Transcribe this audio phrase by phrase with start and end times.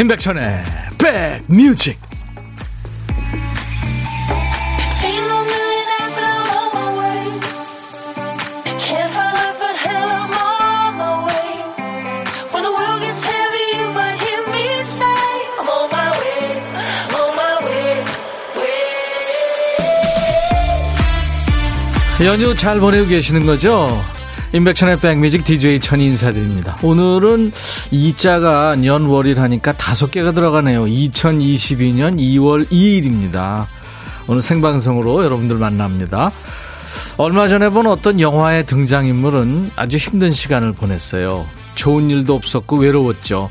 [0.00, 0.64] 임백천의
[0.96, 2.00] 백뮤직
[22.22, 24.02] 연휴 잘 보내고 계시는 거죠?
[24.52, 26.76] 임백천의 백뮤직 DJ 천이 인사드립니다.
[26.82, 27.52] 오늘은
[27.92, 30.86] 이자가 연월일 하니까 다섯 개가 들어가네요.
[30.86, 33.66] 2022년 2월 2일입니다.
[34.26, 36.32] 오늘 생방송으로 여러분들 만납니다.
[37.16, 41.46] 얼마 전에 본 어떤 영화의 등장인물은 아주 힘든 시간을 보냈어요.
[41.76, 43.50] 좋은 일도 없었고 외로웠죠.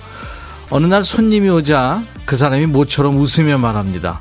[0.70, 4.20] 어느 날 손님이 오자 그 사람이 모처럼 웃으며 말합니다.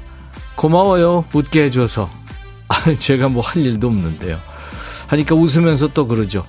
[0.54, 1.24] 고마워요.
[1.32, 2.08] 웃게 해줘서.
[3.00, 4.38] 제가 뭐 할 일도 없는데요.
[5.08, 6.44] 하니까 웃으면서 또 그러죠.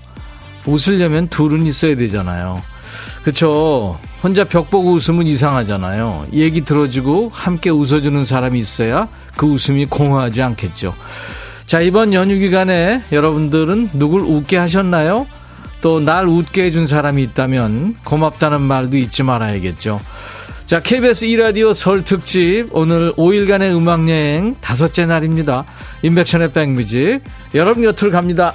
[0.70, 2.62] 웃으려면 둘은 있어야 되잖아요.
[3.24, 4.00] 그쵸.
[4.24, 6.28] 혼자 벽 보고 웃으면 이상하잖아요.
[6.34, 10.94] 얘기 들어주고 함께 웃어주는 사람이 있어야 그 웃음이 공허하지 않겠죠.
[11.66, 15.28] 자, 이번 연휴 기간에 여러분들은 누굴 웃게 하셨나요?
[15.82, 20.02] 또 날 웃게 해준 사람이 있다면 고맙다는 말도 잊지 말아야겠죠.
[20.66, 25.66] 자, KBS 2라디오 설 특집 오늘 5일간의 음악여행 다섯째 날입니다.
[26.04, 27.22] 임백천의 백뮤직
[27.56, 28.54] 여러분 곁으로 갑니다.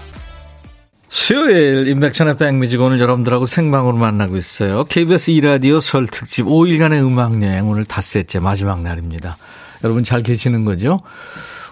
[1.08, 4.84] 수요일 임백천의 백뮤직 오늘 여러분들하고 생방으로 만나고 있어요.
[4.84, 9.36] KBS 2라디오 설 특집 5일간의 음악여행 오늘 닷새째 마지막 날입니다.
[9.84, 11.00] 여러분 잘 계시는 거죠?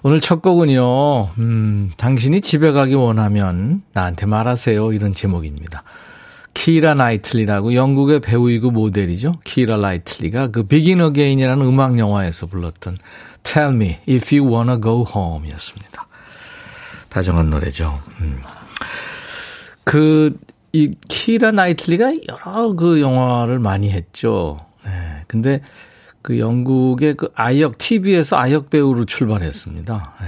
[0.04, 4.92] 오늘 첫 곡은요, 음, 당신이 집에 가기 원하면 나한테 말하세요.
[4.92, 5.84] 이런 제목입니다.
[6.54, 9.32] 키라 나이틀리라고 영국의 배우이고 모델이죠.
[9.44, 12.98] 키라 나이틀리가 그 Begin Again이라는 음악 영화에서 불렀던
[13.42, 16.06] Tell me if you wanna go home 이었습니다.
[17.08, 17.98] 다정한 노래죠.
[18.20, 18.40] 음.
[19.84, 20.38] 그,
[20.72, 24.58] 이 키라 나이틀리가 여러 그 영화를 많이 했죠.
[24.84, 24.90] 네.
[25.26, 25.60] 근데
[26.22, 30.14] 그 영국의 그 아역, TV에서 아역 배우로 출발했습니다.
[30.20, 30.26] 네.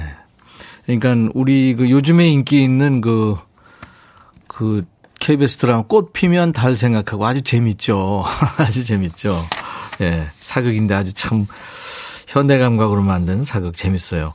[0.98, 3.37] 그러니까 우리 그 요즘에 인기 있는 그,
[4.47, 4.84] 그
[5.20, 8.25] KBS 드라마 꽃 피면 달 생각하고 아주 재밌죠.
[8.59, 9.34] 아주 재밌죠.
[10.00, 10.10] 예.
[10.10, 10.26] 네.
[10.38, 11.47] 사극인데 아주 참
[12.26, 14.34] 현대 감각으로 만든 사극 재밌어요.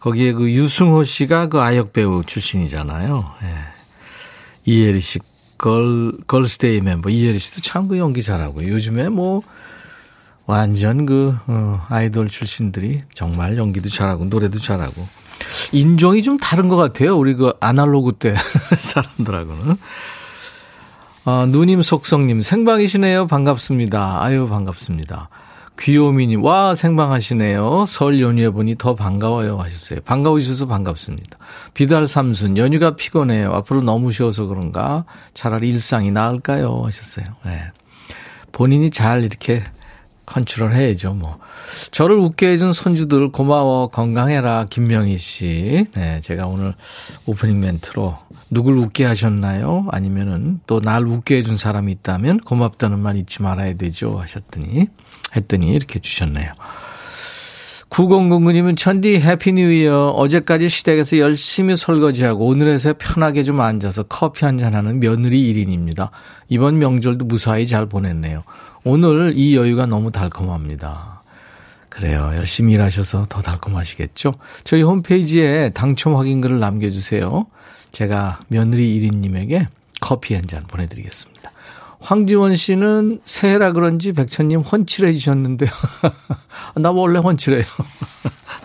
[0.00, 3.34] 거기에 그 유승호 씨가 그 아역 배우 출신이잖아요.
[3.42, 3.46] 예.
[3.46, 3.54] 네.
[4.64, 5.18] 이혜리 씨,
[5.58, 9.42] 걸, 걸스데이 멤버 이혜리 씨도 참 그 연기 잘하고 요즘에 뭐
[10.46, 15.06] 완전 그 어, 아이돌 출신들이 정말 연기도 잘하고 노래도 잘하고
[15.72, 17.16] 인종이 좀 다른 것 같아요.
[17.16, 18.34] 우리 그 아날로그 때
[18.76, 19.76] 사람들하고는.
[21.26, 23.26] 아, 누님 속성님 생방이시네요.
[23.26, 24.22] 반갑습니다.
[24.22, 25.28] 아유 반갑습니다.
[25.78, 27.84] 귀요미님, 와, 생방하시네요.
[27.86, 29.58] 설 연휴에 보니 더 반가워요.
[29.58, 30.00] 하셨어요.
[30.04, 31.38] 반가우셔서 반갑습니다.
[31.74, 33.52] 비달 삼순, 연휴가 피곤해요.
[33.52, 35.04] 앞으로 너무 쉬워서 그런가?
[35.34, 36.82] 차라리 일상이 나을까요?
[36.84, 37.26] 하셨어요.
[37.44, 37.64] 네.
[38.52, 39.64] 본인이 잘 이렇게
[40.26, 41.38] 컨트롤 해야죠, 뭐.
[41.90, 45.86] 저를 웃게 해준 손주들 고마워, 건강해라, 김명희 씨.
[45.94, 46.74] 네, 제가 오늘
[47.26, 48.16] 오프닝 멘트로
[48.50, 49.86] 누굴 웃게 하셨나요?
[49.90, 54.18] 아니면은 또 날 웃게 해준 사람이 있다면 고맙다는 말 잊지 말아야 되죠.
[54.18, 54.88] 하셨더니.
[55.34, 56.52] 했더니 이렇게 주셨네요.
[57.90, 64.98] 9009님은 천디 Happy New Year 어제까지 시댁에서 열심히 설거지하고 오늘에서 편하게 좀 앉아서 커피 한잔하는
[64.98, 66.10] 며느리 1인입니다.
[66.48, 68.42] 이번 명절도 무사히 잘 보냈네요.
[68.82, 71.13] 오늘 이 여유가 너무 달콤합니다.
[71.94, 72.32] 그래요.
[72.36, 74.34] 열심히 일하셔서 더 달콤하시겠죠?
[74.64, 77.46] 저희 홈페이지에 당첨 확인글을 남겨주세요.
[77.92, 79.68] 제가 며느리 1인님에게
[80.00, 81.50] 커피 한 잔 보내드리겠습니다.
[82.00, 85.70] 황지원 씨는 새해라 그런지 백천님 훤칠해지셨는데요.
[86.76, 87.62] 나 원래 훤칠해요.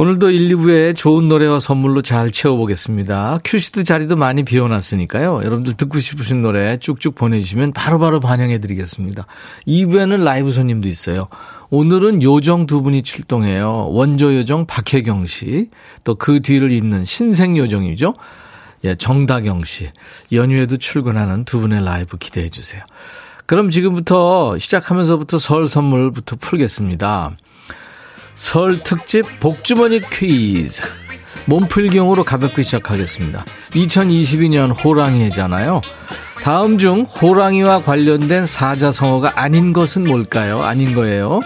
[0.00, 3.40] 오늘도 1, 2부에 좋은 노래와 선물로 잘 채워보겠습니다.
[3.44, 5.40] 큐시트 자리도 많이 비워놨으니까요.
[5.42, 9.26] 여러분들 듣고 싶으신 노래 쭉쭉 보내주시면 바로바로 반영해드리겠습니다.
[9.66, 11.26] 2부에는 라이브 손님도 있어요.
[11.70, 13.88] 오늘은 요정 두 분이 출동해요.
[13.90, 15.68] 원조 요정 박혜경 씨,
[16.04, 18.14] 또 그 뒤를 잇는 신생 요정이죠.
[18.84, 19.90] 예, 정다경 씨.
[20.30, 22.84] 연휴에도 출근하는 두 분의 라이브 기대해 주세요.
[23.46, 27.34] 그럼 지금부터 시작하면서부터 설 선물부터 풀겠습니다.
[28.38, 30.80] 설 특집 복주머니 퀴즈.
[31.46, 33.44] 몸풀경으로 가볍게 시작하겠습니다.
[33.72, 35.80] 2022년 호랑이 해잖아요.
[36.44, 40.62] 다음 중 호랑이와 관련된 사자성어가 아닌 것은 뭘까요?
[40.62, 41.40] 아닌 거예요.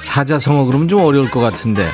[0.00, 1.86] 사자성어 그러면 좀 어려울 것 같은데.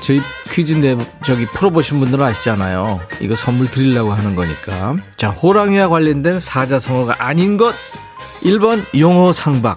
[0.00, 3.00] 저희 퀴즈인데 저기 풀어보신 분들은 아시잖아요.
[3.20, 4.96] 이거 선물 드리려고 하는 거니까.
[5.18, 7.74] 자, 호랑이와 관련된 사자성어가 아닌 것.
[8.42, 9.76] 1번 용호 상박.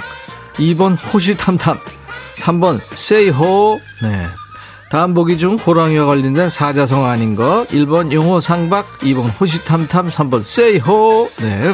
[0.54, 1.78] 2번 호시탐탐.
[2.42, 3.80] 3번 세이호.
[4.02, 4.26] 네.
[4.90, 7.68] 다음 보기 중 호랑이와 관련된 사자성어 아닌 것.
[7.70, 8.86] 1번 용호 상박.
[9.00, 10.10] 2번 호시탐탐.
[10.10, 11.30] 3번 세이호.
[11.38, 11.74] 네.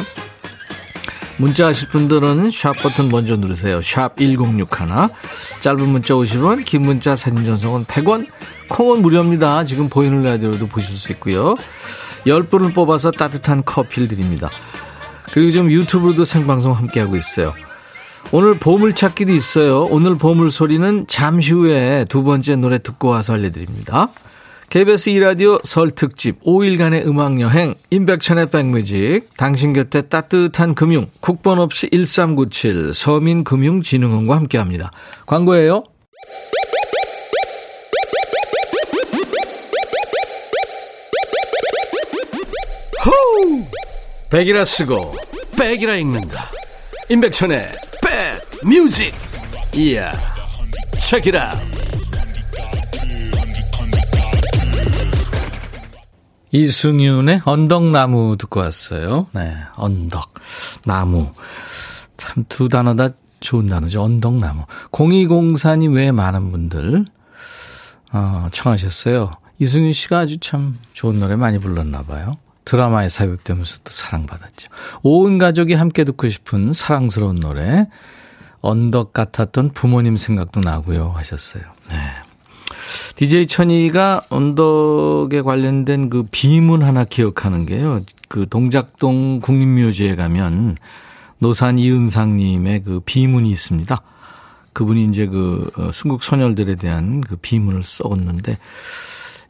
[1.38, 3.80] 문자 하실 분들은 샵 버튼 먼저 누르세요.
[3.80, 4.68] 샵 1061.
[5.60, 8.26] 짧은 문자 50원, 긴 문자 사진 전송은 100원,
[8.68, 9.64] 콩은 무료입니다.
[9.64, 11.54] 지금 보이는 라디오도 보실 수 있고요.
[12.26, 14.50] 10분을 뽑아서 따뜻한 커피를 드립니다.
[15.32, 17.54] 그리고 지금 유튜브로도 생방송 함께하고 있어요.
[18.30, 19.84] 오늘 보물찾기도 있어요.
[19.84, 24.08] 오늘 보물소리는 잠시 후에 두 번째 노래 듣고 와서 알려드립니다.
[24.68, 32.92] KBS 2라디오 설 특집 5일간의 음악여행 임백천의 백뮤직 당신 곁에 따뜻한 금융 국번 없이 1397
[32.92, 34.90] 서민금융진흥원과 함께합니다.
[35.24, 35.84] 광고예요.
[44.30, 45.14] 백이라 쓰고
[45.58, 46.50] 백이라 읽는다.
[47.08, 47.87] 임백천의
[48.18, 49.14] 백뮤직
[49.76, 50.10] 이야
[50.98, 51.54] 책이라
[56.50, 59.26] 이승윤의 언덕나무 듣고 왔어요.
[59.34, 60.32] 네, 언덕,
[60.84, 61.30] 나무.
[62.16, 63.10] 참 두 단어 다
[63.40, 64.02] 좋은 단어죠.
[64.02, 64.64] 언덕나무.
[64.90, 67.04] 0204님 외에 많은 분들
[68.12, 69.30] 어, 청하셨어요.
[69.58, 72.32] 이승윤 씨가 아주 참 좋은 노래 많이 불렀나 봐요.
[72.68, 74.68] 드라마에 삽입되면서 또 사랑받았죠.
[75.02, 77.88] 온 가족이 함께 듣고 싶은 사랑스러운 노래
[78.60, 81.62] 언덕 같았던 부모님 생각도 나고요 하셨어요.
[81.88, 81.96] 네.
[83.16, 88.00] DJ 천이가 언덕에 관련된 그 비문 하나 기억하는 게요.
[88.28, 90.76] 그 동작동 국립묘지에 가면
[91.38, 93.96] 노산 이은상님의 그 비문이 있습니다.
[94.74, 98.58] 그분이 이제 그 어, 순국 소녀들에 대한 그 비문을 써었는데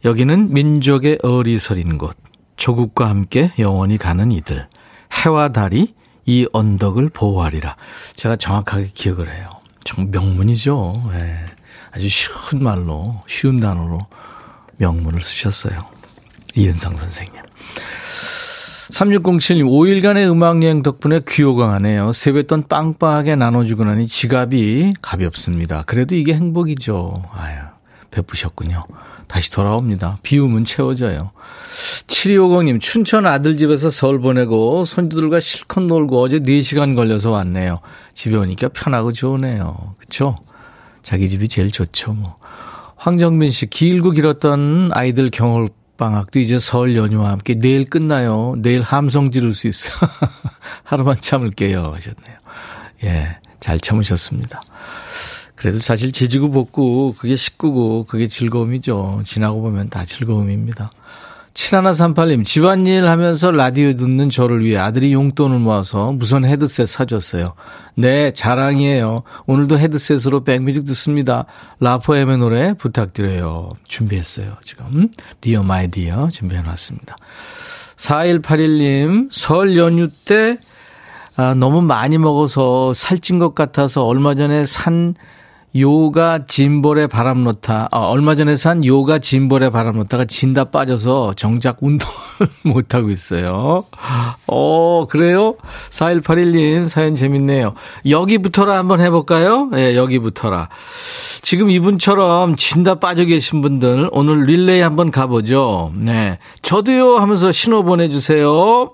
[0.05, 2.17] 여기는 민족의 어리서린 곳,
[2.59, 4.69] 조국과 함께 영원히 가는 이들,
[5.25, 5.95] 해와 달이
[6.27, 7.77] 이 언덕을 보호하리라.
[8.15, 9.49] 제가 정확하게 기억을 해요.
[9.85, 11.11] 정 명문이죠.
[11.13, 11.39] 네.
[11.91, 14.01] 아주 쉬운 말로, 쉬운 단어로
[14.77, 15.81] 명문을 쓰셨어요.
[16.55, 17.41] 이은상 선생님.
[18.91, 22.13] 3607님, 5일간의 음악여행 덕분에 귀호강 하네요.
[22.13, 25.85] 세뱃돈 빵빵하게 나눠주고 나니 지갑이 가볍습니다.
[25.87, 27.23] 그래도 이게 행복이죠.
[27.33, 27.59] 아유,
[28.11, 28.85] 베푸셨군요.
[29.29, 30.19] 다시 돌아옵니다.
[30.23, 31.31] 비우면 채워져요.
[32.07, 37.81] 7250님, 춘천 아들 집에서 서울 보내고 손주들과 실컷 놀고 어제 4시간 걸려서 왔네요.
[38.15, 39.95] 집에 오니까 편하고 좋으네요.
[39.99, 40.37] 그쵸?
[41.03, 42.37] 자기 집이 제일 좋죠, 뭐.
[42.97, 48.55] 황정민 씨, 길고 길었던 아이들 경월 방학도 이제 설 연휴와 함께 내일 끝나요.
[48.59, 49.93] 내일 함성 지를 수 있어요.
[50.85, 51.93] 하루만 참을게요.
[51.95, 52.39] 하셨네요.
[53.05, 54.63] 예, 잘 참으셨습니다.
[55.59, 59.23] 그래도 사실 지지고 볶고 그게 식구고 그게 즐거움이죠.
[59.25, 60.93] 지나고 보면 다 즐거움입니다.
[61.55, 67.55] 7138님, 집안일 하면서 라디오 듣는 저를 위해 아들이 용돈을 모아서 무선 헤드셋 사줬어요.
[67.97, 69.25] 네, 자랑이에요.
[69.47, 71.47] 오늘도 헤드셋으로 백뮤직 듣습니다.
[71.81, 73.71] 라포엠의 노래 부탁드려요.
[73.89, 75.09] 준비했어요, 지금.
[75.41, 77.17] Dear My Dear 준비해놨습니다.
[77.97, 80.59] 4181님, 설 연휴 때
[81.35, 85.15] 아, 너무 많이 먹어서 살찐 것 같아서 얼마 전에 산
[85.77, 87.89] 요가 짐볼에 바람 넣다.
[87.91, 92.15] 아, 얼마 전에 산 요가 짐볼에 바람 넣다가 진 다 빠져서 정작 운동을
[92.65, 93.85] 못하고 있어요.
[94.47, 95.55] 어, 그래요?
[95.91, 97.75] 4181님 사연 재밌네요.
[98.09, 99.71] 여기부터라 한번 해볼까요?
[99.75, 100.69] 예, 네, 여기부터라.
[101.43, 105.93] 지금 이분처럼 진다 빠져 계신 분들 오늘 릴레이 한번 가보죠.
[105.95, 106.39] 네.
[106.63, 108.91] 저도요 하면서 신호 보내주세요.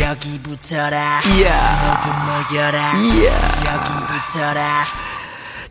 [0.00, 1.20] 여기 붙어라.
[1.36, 2.00] 이야.
[2.02, 2.92] 모두 모여라.
[2.96, 3.32] 이야.
[3.66, 5.09] 여기 붙어라.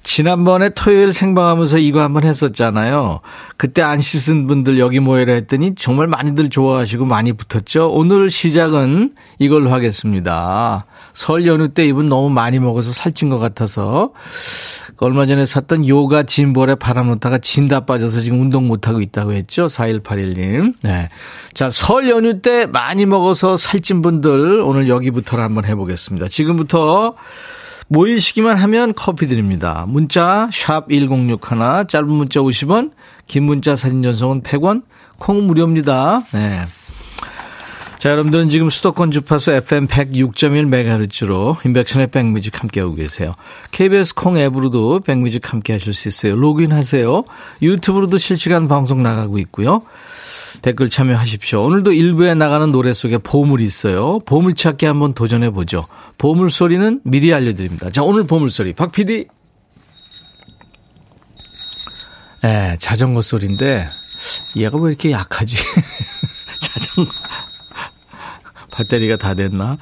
[0.09, 3.19] 지난번에 토요일 생방하면서 이거 한번 했었잖아요.
[3.57, 7.91] 그때 안 씻은 분들 여기 모여라 했더니 정말 많이들 좋아하시고 많이 붙었죠.
[7.91, 10.87] 오늘 시작은 이걸로 하겠습니다.
[11.13, 14.11] 설 연휴 때 이분 너무 많이 먹어서 살찐 것 같아서
[14.97, 19.67] 얼마 전에 샀던 요가 짐볼에 바람 놓다가 진다 빠져서 지금 운동 못하고 있다고 했죠.
[19.67, 20.73] 4181님.
[20.81, 21.07] 네.
[21.53, 26.29] 자, 설 연휴 때 많이 먹어서 살찐 분들 오늘 여기부터 한번 해보겠습니다.
[26.29, 27.13] 지금부터
[27.89, 29.85] 모이시기만 하면 커피 드립니다.
[29.87, 32.91] 문자 1061, 짧은 문자 50원,
[33.27, 34.83] 긴 문자 사진 전송은 100원,
[35.17, 36.23] 콩 무료입니다.
[36.31, 36.63] 네.
[37.97, 43.33] 자, 여러분들은 지금 수도권 주파수 FM 106.1MHz로 인백션의 백뮤직 함께하고 계세요.
[43.71, 46.37] KBS 콩 앱으로도 백뮤직 함께 하실 수 있어요.
[46.37, 47.25] 로그인 하세요.
[47.61, 49.81] 유튜브로도 실시간 방송 나가고 있고요.
[50.61, 51.63] 댓글 참여하십시오.
[51.63, 54.19] 오늘도 일부에 나가는 노래 속에 보물이 있어요.
[54.25, 55.85] 보물찾기 한번 도전해 보죠.
[56.17, 57.89] 보물 소리는 미리 알려드립니다.
[57.91, 59.27] 자, 오늘 보물 소리 박 PD.
[62.41, 63.85] 네, 자전거 소리인데
[64.57, 65.55] 얘가 왜 이렇게 약하지?
[66.61, 67.11] 자전거
[68.77, 69.77] 배터리가 다 됐나?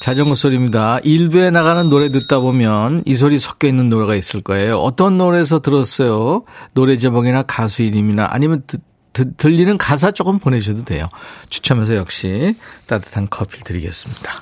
[0.00, 0.98] 자전거 소리입니다.
[1.04, 4.78] 일부에 나가는 노래 듣다 보면 이 소리 섞여 있는 노래가 있을 거예요.
[4.78, 6.44] 어떤 노래에서 들었어요?
[6.74, 8.80] 노래 제목이나 가수 이름이나 아니면 듣,
[9.12, 11.08] 듣, 들리는 가사 조금 보내셔도 돼요.
[11.48, 12.54] 추첨해서 역시
[12.86, 14.32] 따뜻한 커피 드리겠습니다.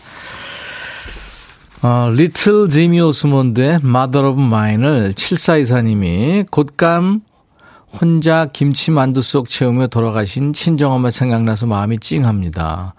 [1.82, 7.22] 어, 리틀 지미 오스몬드의 Mother of Mine을 7424님이 곶감
[7.92, 12.94] 혼자 김치 만두 속 채우며 돌아가신 친정엄마 생각나서 마음이 찡합니다.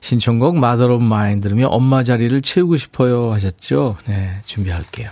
[0.00, 3.96] 신청곡 Mother of Mine 들으며 엄마 자리를 채우고 싶어요 하셨죠?
[4.06, 5.10] 네, 준비할게요.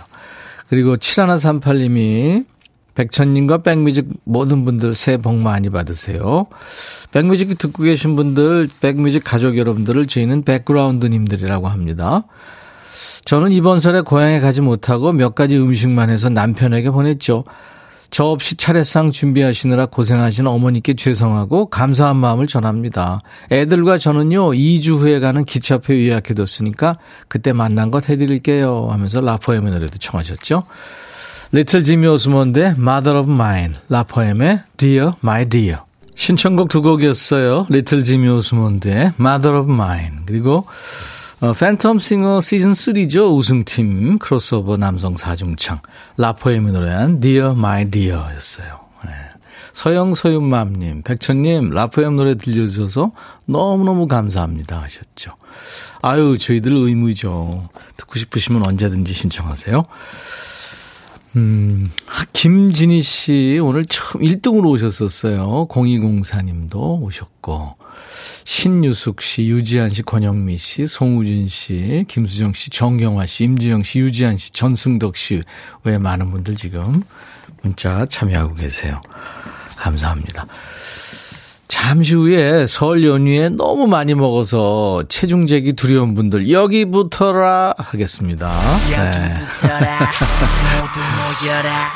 [0.69, 2.45] 그리고 7138님이
[2.95, 6.47] 백천님과 백뮤직 모든 분들 새해 복 많이 받으세요.
[7.11, 12.23] 백뮤직 듣고 계신 분들, 백뮤직 가족 여러분들을 저희는 백그라운드님들이라고 합니다.
[13.25, 17.43] 저는 이번 설에 고향에 가지 못하고 몇 가지 음식만 해서 남편에게 보냈죠.
[18.11, 23.21] 저 없이 차례상 준비하시느라 고생하신 어머니께 죄송하고 감사한 마음을 전합니다.
[23.51, 26.97] 애들과 저는요, 2주 후에 가는 기차표 예약해뒀으니까
[27.27, 28.87] 그때 맛난 것 해드릴게요.
[28.89, 30.63] 하면서 라포엠의 노래도 청하셨죠.
[31.55, 35.79] 리틀 지미 오스몬드의 Mother of Mine, 라포엠의 Dear My Dear.
[36.13, 37.67] 신청곡 두 곡이었어요.
[37.69, 40.17] 리틀 지미 오스몬드의 Mother of Mine.
[40.25, 40.65] 그리고
[41.39, 43.33] 어, 팬텀 싱어 시즌 3죠.
[43.37, 45.79] 우승팀 크로스오버 남성 사중창.
[46.17, 48.81] 라포엠이 노래한 Dear My Dear 였어요.
[49.05, 49.11] 네.
[49.71, 53.13] 서영 서윤맘님, 백천님, 라포엠 노래 들려주셔서
[53.47, 55.31] 너무너무 감사합니다 하셨죠.
[56.01, 57.69] 아유, 저희들 의무죠.
[57.95, 59.85] 듣고 싶으시면 언제든지 신청하세요.
[61.35, 61.91] 음,
[62.33, 65.67] 김진희 씨 오늘 처음 1등으로 오셨었어요.
[65.69, 67.75] 0204님도 오셨고.
[68.45, 74.37] 신유숙 씨, 유지한 씨, 권영미 씨, 송우진 씨, 김수정 씨, 정경화 씨, 임지영 씨, 유지한
[74.37, 77.03] 씨, 전승덕 씨외 많은 분들 지금
[77.63, 79.01] 문자 참여하고 계세요.
[79.77, 80.45] 감사합니다.
[81.67, 88.51] 잠시 후에 설 연휴에 너무 많이 먹어서 체중재기 두려운 분들 여기부터라 하겠습니다.
[88.89, 89.33] 네.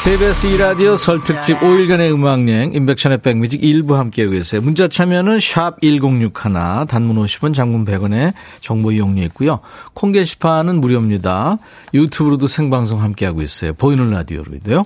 [0.04, 4.62] KBS 2라디오 설 특집 5일간의 음악여행 인백션의 백뮤직 일부 함께하고 계세요.
[4.62, 9.60] 문자 참여는 샵 1061 단문 50원 장문 100원에 정보 이용료 있고요.
[9.94, 11.58] 콩 게시판은 무료입니다.
[11.94, 13.74] 유튜브로도 생방송 함께하고 있어요.
[13.74, 14.86] 보이는 라디오로도요.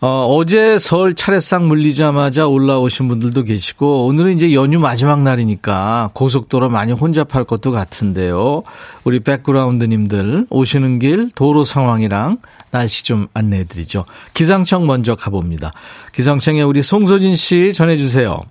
[0.00, 6.92] 어, 어제 설 차례상 물리자마자 올라오신 분들도 계시고, 오늘은 이제 연휴 마지막 날이니까 고속도로 많이
[6.92, 8.62] 혼잡할 것도 같은데요.
[9.04, 12.38] 우리 백그라운드님들 오시는 길 도로 상황이랑
[12.70, 14.04] 날씨 좀 안내해 드리죠.
[14.34, 15.72] 기상청 먼저 가봅니다.
[16.12, 18.42] 기상청에 우리 송소진 씨 전해주세요.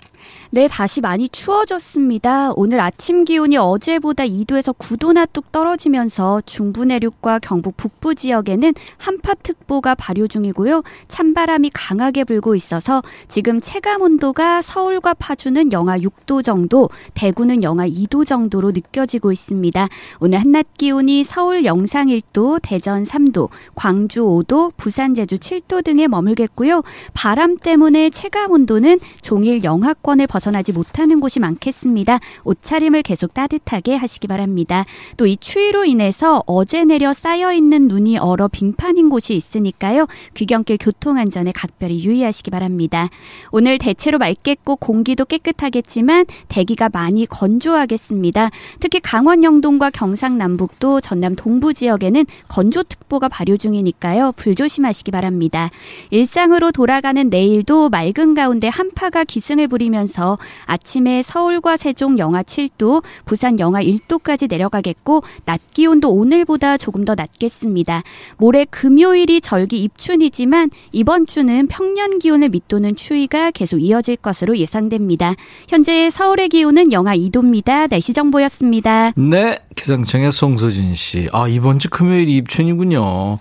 [0.51, 2.51] 네, 다시 많이 추워졌습니다.
[2.55, 10.27] 오늘 아침 기온이 어제보다 2도에서 9도나 뚝 떨어지면서 중부 내륙과 경북 북부 지역에는 한파특보가 발효
[10.27, 10.83] 중이고요.
[11.07, 18.25] 찬바람이 강하게 불고 있어서 지금 체감 온도가 서울과 파주는 영하 6도 정도, 대구는 영하 2도
[18.25, 19.89] 정도로 느껴지고 있습니다.
[20.19, 26.83] 오늘 한낮 기온이 서울 영상 1도, 대전 3도, 광주 5도, 부산 제주 7도 등에 머물겠고요.
[27.13, 32.19] 바람 때문에 체감 온도는 종일 영하권을 벗어 벗어나지 못하는 곳이 많겠습니다.
[32.43, 34.85] 옷차림을 계속 따뜻하게 하시기 바랍니다.
[35.17, 40.07] 또 이 추위로 인해서 어제 내려 쌓여 있는 눈이 얼어 빙판인 곳이 있으니까요.
[40.35, 43.09] 귀경길 교통 안전에 각별히 유의하시기 바랍니다.
[43.51, 48.51] 오늘 대체로 맑겠고 공기도 깨끗하겠지만 대기가 많이 건조하겠습니다.
[48.79, 54.33] 특히 강원 영동과 경상 남북도 전남 동부 지역에는 건조특보가 발효 중이니까요.
[54.35, 55.71] 불조심하시기 바랍니다.
[56.11, 60.24] 일상으로 돌아가는 내일도 맑은 가운데 한파가 기승을 부리면서
[60.65, 68.03] 아침에 서울과 세종 영하 7도, 부산 영하 1도까지 내려가겠고 낮 기온도 오늘보다 조금 더 낮겠습니다.
[68.37, 75.35] 모레 금요일이 절기 입춘이지만 이번 주는 평년 기온을 밑도는 추위가 계속 이어질 것으로 예상됩니다.
[75.67, 77.89] 현재 서울의 기온은 영하 2도입니다.
[77.89, 79.11] 날씨 정보였습니다.
[79.15, 81.29] 네, 기상청의 송소진 씨.
[81.31, 83.39] 아, 이번 주 금요일이 입춘이군요.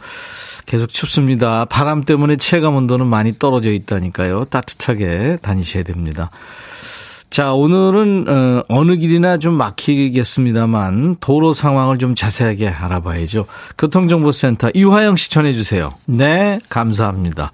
[0.66, 1.66] 계속 춥습니다.
[1.66, 4.46] 바람 때문에 체감 온도는 많이 떨어져 있다니까요.
[4.46, 6.30] 따뜻하게 다니셔야 됩니다.
[7.34, 13.46] 자, 오늘은 어, 어느 길이나 좀 막히겠습니다만 도로 상황을 좀 자세하게 알아봐야죠.
[13.76, 15.94] 교통정보센터 이화영 씨 전해주세요.
[16.06, 17.50] 네, 감사합니다.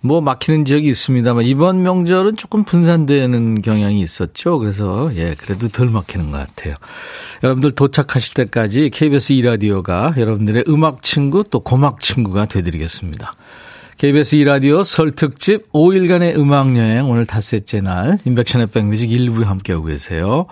[0.00, 4.58] 뭐 막히는 지역이 있습니다만 이번 명절은 조금 분산되는 경향이 있었죠.
[4.58, 6.74] 그래서 예, 그래도 덜 막히는 것 같아요.
[7.42, 13.32] 여러분들 도착하실 때까지 KBS 2라디오가 여러분들의 음악 친구 또 고막 친구가 되드리겠습니다.
[13.98, 20.46] KBS 2라디오 설 특집 5일간의 음악여행 오늘 닷새째 날 인백션의 백뮤직 일부 함께하고 계세요.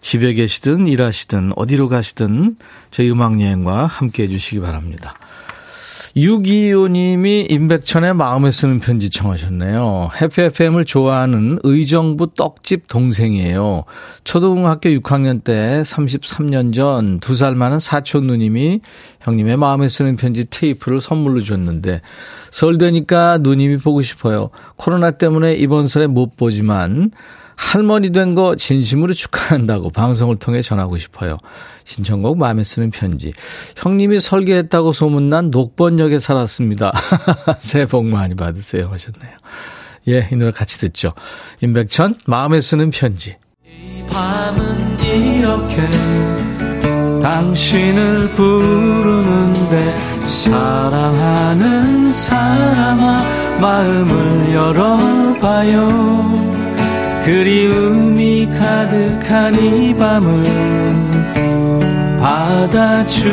[0.00, 2.56] 집에 계시든 일하시든 어디로 가시든
[2.90, 5.14] 저희 음악여행과 함께해 주시기 바랍니다.
[6.18, 10.10] 625님이 임백천의 마음에 쓰는 편지 청하셨네요.
[10.20, 13.84] 해피FM을 좋아하는 의정부 떡집 동생이에요.
[14.24, 18.80] 초등학교 6학년 때 33년 전 두 살 많은 사촌 누님이
[19.20, 22.02] 형님의 마음에 쓰는 편지 테이프를 선물로 줬는데
[22.50, 24.50] 설 되니까 누님이 보고 싶어요.
[24.76, 27.12] 코로나 때문에 이번 설에 못 보지만
[27.58, 31.38] 할머니 된 거 진심으로 축하한다고 방송을 통해 전하고 싶어요.
[31.84, 33.32] 신청곡 마음에 쓰는 편지.
[33.76, 36.92] 형님이 설계했다고 소문난 녹번역에 살았습니다.
[37.58, 39.32] 새해 복 많이 받으세요 하셨네요.
[40.08, 41.12] 예, 이 노래 같이 듣죠.
[41.60, 43.36] 임백천 마음에 쓰는 편지.
[43.66, 45.88] 이 밤은 이렇게
[47.22, 56.57] 당신을 부르는데 사랑하는 사람아 마음을 열어봐요.
[57.28, 60.42] 그리움이 가득한 이 밤을
[62.18, 63.28] 받아주세요.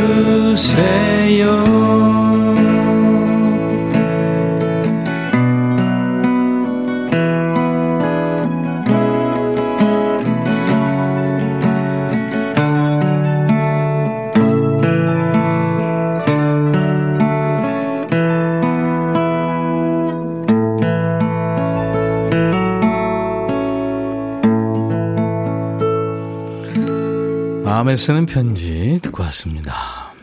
[27.76, 30.14] 마음에 쓰는 편지 듣고 왔습니다.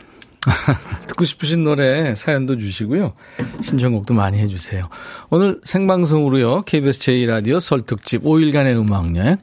[1.06, 3.12] 듣고 싶으신 노래 사연도 주시고요.
[3.60, 4.88] 신청곡도 많이 해주세요.
[5.28, 6.62] 오늘 생방송으로요.
[6.62, 9.36] KBS 제2라디오 설특집 5일간의 음악여행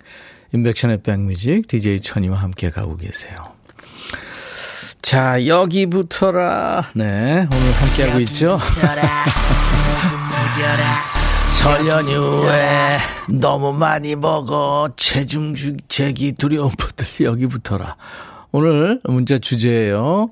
[0.55, 3.53] 인백션의 백뮤직 DJ 천이와 함께 가고 계세요.
[5.03, 8.57] 자 여기부터라 네 오늘 함께하고 있죠.
[11.59, 12.97] 설 연휴에
[13.27, 15.53] 너무 많이 먹어 체중
[15.89, 17.97] 재기 두려운 분들 여기부터라.
[18.53, 20.29] 오늘 문자 주제예요.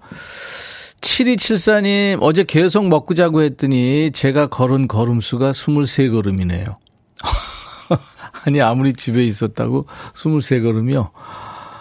[1.01, 6.77] 7274님 어제 계속 먹고 자고 했더니 제가 걸은 걸음수가 23걸음이네요.
[8.45, 11.11] 아니 아무리 집에 있었다고 23걸음이요.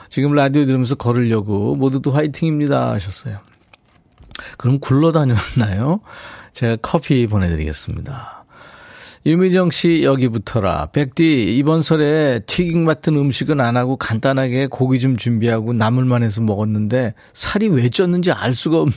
[0.08, 3.38] 지금 라디오 들으면서 걸으려고 모두도 화이팅입니다 하셨어요.
[4.58, 6.00] 그럼 굴러 다녔나요?
[6.52, 8.45] 제가 커피 보내드리겠습니다.
[9.26, 10.86] 유미정 씨 여기부터라.
[10.92, 17.12] 백디 이번 설에 튀김 같은 음식은 안 하고 간단하게 고기 좀 준비하고 나물만 해서 먹었는데
[17.32, 18.96] 살이 왜 쪘는지 알 수가 없네요.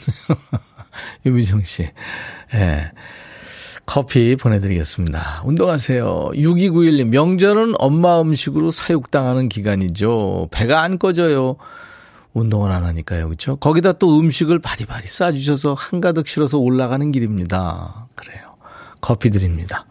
[1.25, 1.81] 유미정 씨.
[1.81, 2.57] 예.
[2.57, 2.91] 네.
[3.87, 5.41] 커피 보내드리겠습니다.
[5.45, 6.29] 운동하세요.
[6.35, 10.49] 6291님, 명절은 엄마 음식으로 사육당하는 기간이죠.
[10.51, 11.57] 배가 안 꺼져요.
[12.33, 13.25] 운동을 안 하니까요.
[13.25, 13.55] 그렇죠?
[13.55, 18.09] 거기다 또 음식을 바리바리 싸주셔서 한가득 실어서 올라가는 길입니다.
[18.13, 18.57] 그래요.
[19.01, 19.87] 커피 드립니다.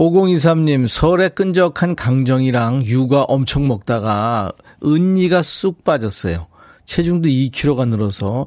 [0.00, 4.50] 5023님, 설에 끈적한 강정이랑 육아 엄청 먹다가
[4.82, 6.46] 은니가 쑥 빠졌어요.
[6.86, 8.46] 체중도 2kg가 늘어서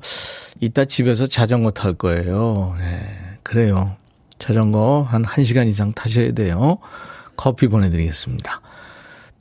[0.60, 2.74] 이따 집에서 자전거 탈 거예요.
[2.80, 3.96] 네, 그래요.
[4.39, 6.80] 자전거 한 1시간 이상 타셔야 돼요.
[7.36, 8.62] 커피 보내드리겠습니다.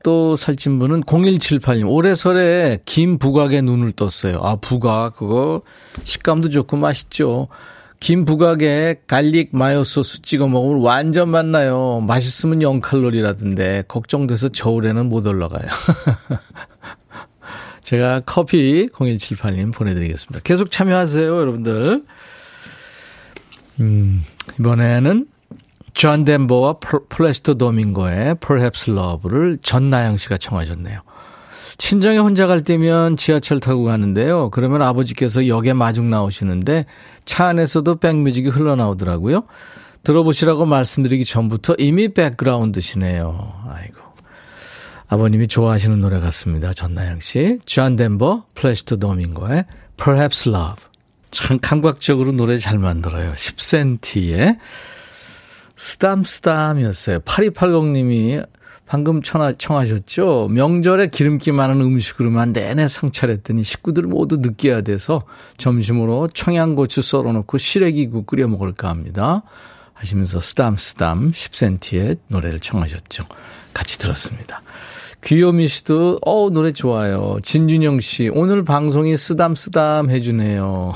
[0.04, 4.38] 또 살찐 분은 0178님, 올해 설에 김 부각에 눈을 떴어요.
[4.42, 5.62] 아, 부각, 그거
[6.04, 7.48] 식감도 좋고 맛있죠.
[8.02, 12.00] 김 부각에 갈릭 마요 소스 찍어 먹으면 완전 맛나요.
[12.00, 15.68] 맛있으면 0칼로리라던데 걱정돼서 겨울에는 못 올라가요.
[17.82, 20.40] 제가 커피 0178님 보내드리겠습니다.
[20.42, 22.02] 계속 참여하세요, 여러분들.
[23.78, 24.24] 음,
[24.58, 25.28] 이번에는
[25.94, 31.02] 존 덴버와 플라시도 도밍고의 Perhaps Love를 전나영 씨가 청하셨네요.
[31.78, 34.50] 친정에 혼자 갈 때면 지하철 타고 가는데요.
[34.50, 36.86] 그러면 아버지께서 역에 마중 나오시는데
[37.24, 39.44] 차 안에서도 백뮤직이 흘러나오더라고요.
[40.02, 43.54] 들어보시라고 말씀드리기 전부터 이미 백그라운드시네요.
[43.68, 44.02] 아이고.
[45.08, 46.72] 아버님이 좋아하시는 노래 같습니다.
[46.72, 47.58] 전나영 씨.
[47.66, 50.84] 존 덴버, 플라시도 도밍고의 Perhaps Love.
[51.30, 53.32] 참 감각적으로 노래 잘 만들어요.
[53.34, 54.58] 10cm의
[55.76, 57.20] 쓰담쓰담이었어요.
[57.20, 58.44] 8280님이
[58.92, 60.48] 방금 청하, 청하셨죠?
[60.50, 65.22] 명절에 기름기 많은 음식으로만 내내 상차렸더니 식구들 모두 느끼해야 돼서
[65.56, 69.44] 점심으로 청양고추 썰어놓고 시래기국 끓여 먹을까 합니다.
[69.94, 73.24] 하시면서 쓰담쓰담 10cm의 노래를 청하셨죠.
[73.72, 74.60] 같이 들었습니다.
[75.24, 77.38] 귀요미 씨도, 어 노래 좋아요.
[77.42, 80.92] 진준영 씨, 오늘 방송이 쓰담쓰담 해주네요.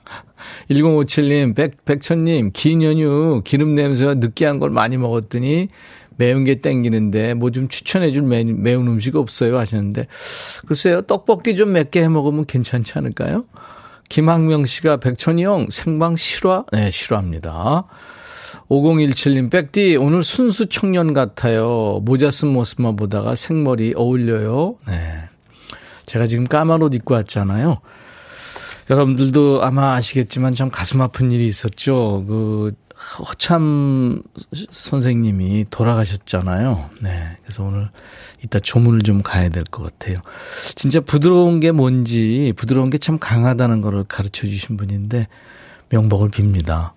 [0.70, 5.68] 1057님, 백, 백천님, 긴 연휴, 기름 냄새와 느끼한 걸 많이 먹었더니
[6.18, 10.06] 매운 게 땡기는데 뭐 좀 추천해 줄 매, 매운 음식 없어요 하시는데
[10.66, 13.44] 글쎄요 떡볶이 좀 맵게 해 먹으면 괜찮지 않을까요?
[14.08, 16.64] 김학명 씨가 백천이 형 생방 실화?
[16.72, 17.84] 네 실화입니다.
[18.68, 22.00] 5017님 백디 오늘 순수 청년 같아요.
[22.04, 24.76] 모자 쓴 모습만 보다가 생머리 어울려요.
[24.86, 24.94] 네.
[26.06, 27.80] 제가 지금 까만 옷 입고 왔잖아요.
[28.90, 32.24] 여러분들도 아마 아시겠지만 참 가슴 아픈 일이 있었죠.
[32.26, 32.72] 그
[33.18, 34.22] 허참
[34.70, 36.90] 선생님이 돌아가셨잖아요.
[37.02, 37.36] 네.
[37.42, 37.88] 그래서 오늘
[38.44, 40.18] 이따 조문을 좀 가야 될 것 같아요.
[40.74, 45.28] 진짜 부드러운 게 뭔지, 부드러운 게 참 강하다는 거를 가르쳐 주신 분인데,
[45.90, 46.92] 명복을 빕니다.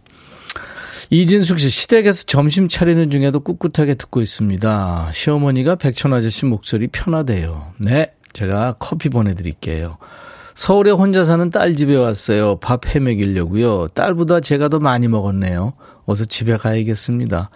[1.11, 5.11] 이진숙 씨, 시댁에서 점심 차리는 중에도 꿋꿋하게 듣고 있습니다.
[5.13, 7.73] 시어머니가 백천 아저씨 목소리 편하대요.
[7.77, 9.97] 네, 제가 커피 보내드릴게요.
[10.53, 12.57] 서울에 혼자 사는 딸 집에 왔어요.
[12.57, 13.89] 밥 해먹이려고요.
[13.89, 15.73] 딸보다 제가 더 많이 먹었네요.
[16.05, 17.49] 어서 집에 가야겠습니다.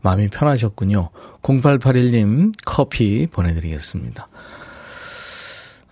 [0.00, 1.10] 마음이 편하셨군요.
[1.42, 4.28] 0881님 커피 보내드리겠습니다.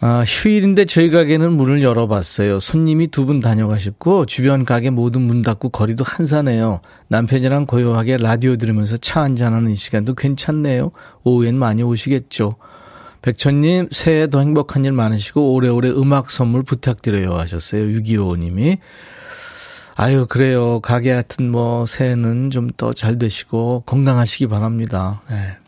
[0.02, 2.58] 아, 휴일인데 저희 가게는 문을 열어봤어요.
[2.60, 6.80] 손님이 두 분 다녀가셨고 주변 가게 모두 문 닫고 거리도 한산해요.
[7.08, 10.90] 남편이랑 고요하게 라디오 들으면서 차 한잔하는 이 시간도 괜찮네요.
[11.24, 12.56] 오후엔 많이 오시겠죠.
[13.20, 17.82] 백천님 새해 더 행복한 일 많으시고 오래오래 음악 선물 부탁드려요 하셨어요.
[17.98, 18.78] 625님이.
[20.02, 20.80] 아유 그래요.
[20.80, 25.20] 가게 같은 뭐 새해는 좀 더 잘 되시고 건강하시기 바랍니다.
[25.28, 25.58] 네.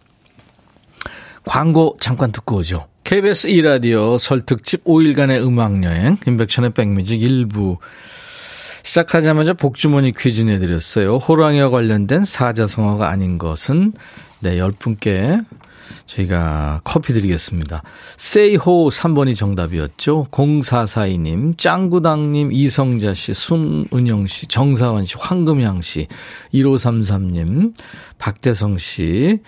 [1.44, 2.86] 광고 잠깐 듣고 오죠.
[3.04, 7.76] KBS 2라디오 설특집 5일간의 음악여행 인백션의 백뮤직 1부
[8.84, 11.18] 시작하자마자 복주머니 퀴즈 내드렸어요.
[11.18, 13.92] 호랑이와 관련된 사자성어가 아닌 것은
[14.40, 15.44] 네 10분께
[16.06, 17.82] 저희가 커피 드리겠습니다.
[18.16, 20.28] 세이호 3번이 정답이었죠.
[20.30, 26.06] 0442님, 짱구당님, 이성자 씨, 순은영 씨, 정사원 씨, 황금양 씨,
[26.52, 27.74] 1533님,
[28.18, 29.40] 박대성 씨,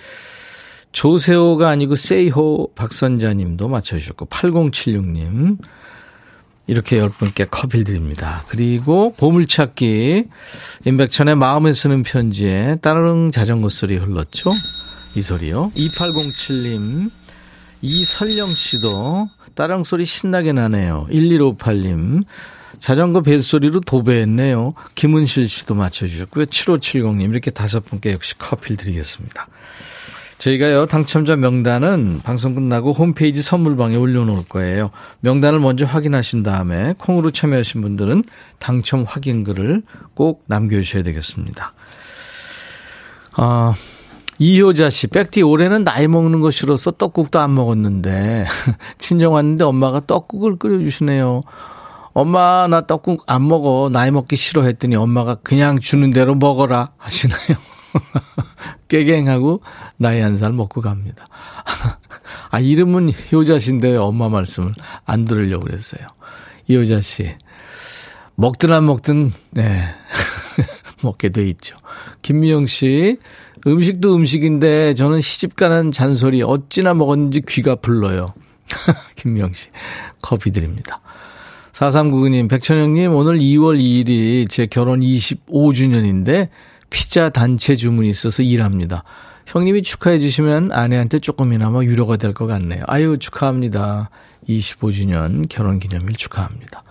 [0.92, 5.58] 조세호가 아니고 세이호 박선자님도 맞춰주셨고 8076님
[6.66, 8.42] 이렇게 10분께 커피를 드립니다.
[8.48, 10.24] 그리고 보물찾기
[10.86, 14.50] 임백천의 마음에 쓰는 편지에 따르릉 자전거 소리 흘렀죠.
[15.14, 15.70] 이 소리요.
[15.76, 17.10] 2807님
[17.82, 21.06] 이설령 씨도 따릉 소리 신나게 나네요.
[21.10, 22.24] 1158님
[22.80, 24.74] 자전거 벨소리로 도배했네요.
[24.94, 26.46] 김은실 씨도 맞춰주셨고요.
[26.46, 29.48] 7570님 이렇게 다섯 분께 역시 커피를 드리겠습니다.
[30.38, 34.90] 저희가요, 당첨자 명단은 방송 끝나고 홈페이지 선물방에 올려놓을 거예요.
[35.20, 38.24] 명단을 먼저 확인하신 다음에 콩으로 참여하신 분들은
[38.58, 39.82] 당첨 확인글을
[40.14, 41.72] 꼭 남겨주셔야 되겠습니다.
[43.36, 43.74] 아,
[44.38, 48.46] 이효자 씨, 백티 올해는 나이 먹는 거 싫어서 떡국도 안 먹었는데,
[48.98, 51.42] 친정 왔는데 엄마가 떡국을 끓여주시네요.
[52.14, 53.90] 엄마, 나 떡국 안 먹어.
[53.92, 57.38] 나이 먹기 싫어 했더니 엄마가 그냥 주는 대로 먹어라 하시네요.
[58.88, 59.60] 깨갱하고
[59.96, 61.26] 나이 한 살 먹고 갑니다.
[62.50, 64.72] 아, 이름은 효자신데 엄마 말씀을
[65.04, 66.06] 안 들으려고 그랬어요.
[66.68, 67.34] 이효자 씨.
[68.36, 69.80] 먹든 안 먹든, 네.
[71.02, 71.76] 먹게 돼 있죠.
[72.22, 73.18] 김미영 씨.
[73.66, 78.34] 음식도 음식인데 저는 시집 가는 잔소리 어찌나 먹었는지 귀가 불러요.
[79.16, 79.68] 김미영 씨.
[80.20, 81.00] 커피 드립니다.
[81.72, 86.48] 4399님, 백천영님, 오늘 2월 2일이 제 결혼 25주년인데
[86.90, 89.02] 피자 단체 주문이 있어서 일합니다.
[89.46, 92.84] 형님이 축하해 주시면 아내한테 조금이나마 위로가 될 것 같네요.
[92.86, 94.10] 아유, 축하합니다.
[94.48, 96.84] 25주년 결혼 기념일 축하합니다.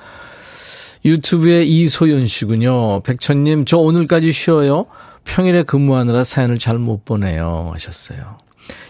[1.06, 3.02] 유튜브에 이소연 씨군요.
[3.04, 4.86] 백천님, 저 오늘까지 쉬어요.
[5.26, 7.72] 평일에 근무하느라 사연을 잘 못 보내요.
[7.74, 8.38] 하셨어요.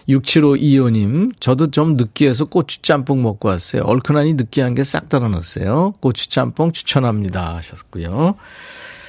[0.08, 3.82] 6752호님, 저도 좀 느끼해서 고추 짬뽕 먹고 왔어요.
[3.82, 5.94] 얼큰하니 느끼한 게 싹 달아났어요.
[6.00, 7.56] 고추 짬뽕 추천합니다.
[7.56, 8.34] 하셨고요.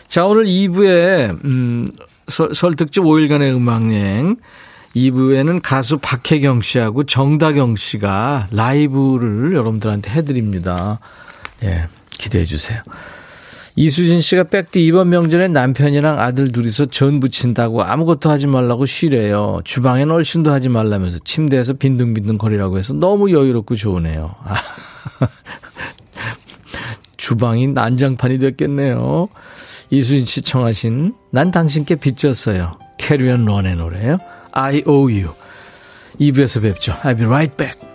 [0.08, 1.88] 자, 오늘 2부에, 음,
[2.28, 4.38] 설, 설득집 5일간의 음악여행.
[4.96, 11.00] 2부에는 가수 박혜경 씨하고 정다경 씨가 라이브를 여러분들한테 해드립니다.
[11.64, 12.82] 예, 기대해 주세요.
[13.78, 19.60] 이수진 씨가 백디 이번 명절에 남편이랑 아들 둘이서 전 부친다고 아무것도 하지 말라고 쉬래요.
[19.66, 24.34] 주방엔 얼씬도 하지 말라면서 침대에서 빈둥빈둥 거리라고 해서 너무 여유롭고 좋으네요.
[27.18, 29.28] 주방이 난장판이 됐겠네요.
[29.90, 32.80] 이수진 씨 청하신 난 당신께 빚졌어요.
[32.98, 34.20] 캐리언 런의 노래요.
[34.52, 35.34] I owe you.
[36.20, 36.94] 2부에서 뵙죠.
[37.04, 37.95] I'll be right back.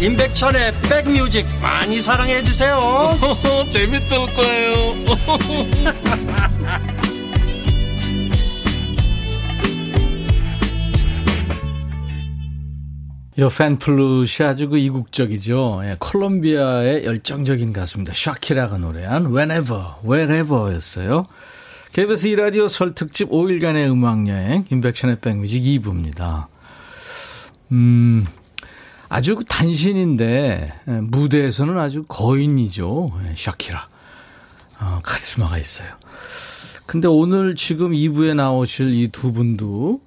[0.00, 2.78] 임백천의 백뮤직 많이 사랑해 주세요
[3.72, 4.76] 재밌을 거예요
[13.38, 15.82] 요 팬플룻이 아주 그 이국적이죠.
[15.84, 18.14] 예, 콜롬비아의 열정적인 가수입니다.
[18.14, 21.26] 샤키라가 노래한 Whenever, Wherever였어요.
[21.92, 26.46] KBS 2라디오 설 특집 5일간의 음악여행, 인백션의 백뮤직 2부입니다.
[27.72, 28.26] 음,
[29.08, 33.12] 아주 단신인데, 예, 무대에서는 아주 거인이죠.
[33.28, 33.88] 예, 샤키라.
[34.80, 35.88] 어, 카리스마가 있어요.
[36.86, 40.00] 근데 오늘 지금 2부에 나오실 이 두 분도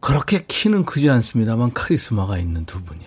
[0.00, 3.06] 그렇게 키는 크지 않습니다만 카리스마가 있는 두 분이에요.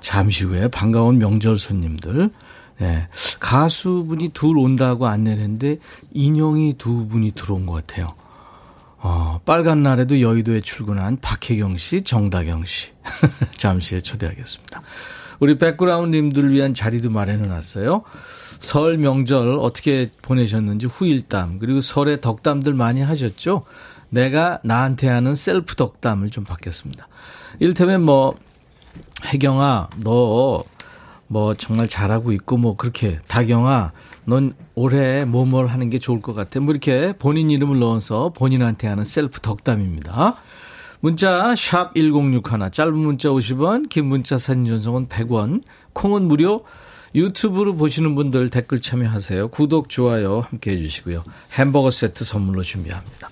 [0.00, 2.30] 잠시 후에 반가운 명절 손님들.
[2.78, 3.08] 네.
[3.40, 5.78] 가수분이 둘 온다고 안내했는데
[6.12, 8.14] 인형이 두 분이 들어온 것 같아요.
[9.00, 12.90] 어, 빨간 날에도 여의도에 출근한 박혜경 씨, 정다경 씨.
[13.56, 14.82] 잠시 후에 초대하겠습니다.
[15.40, 18.02] 우리 백그라운드 님들을 위한 자리도 마련해 놨어요.
[18.58, 23.62] 설 명절 어떻게 보내셨는지 후일담, 그리고 설에 덕담들 많이 하셨죠?
[24.10, 27.06] 내가 나한테 하는 셀프 덕담을 좀 받겠습니다.
[27.60, 28.34] 일테면 뭐,
[29.26, 30.64] 혜경아, 너,
[31.28, 33.92] 뭐, 정말 잘하고 있고, 뭐, 그렇게, 다경아,
[34.28, 36.60] 넌 올해 뭐뭘 하는 게 좋을 것 같아.
[36.60, 40.36] 뭐, 이렇게 본인 이름을 넣어서 본인한테 하는 셀프 덕담입니다.
[41.00, 45.62] 문자, 샵 1061, 짧은 문자 50원, 긴 문자 사진 전송은 100원,
[45.94, 46.64] 콩은 무료,
[47.14, 49.48] 유튜브로 보시는 분들 댓글 참여하세요.
[49.48, 51.24] 구독, 좋아요 함께 해주시고요.
[51.52, 53.30] 햄버거 세트 선물로 준비합니다.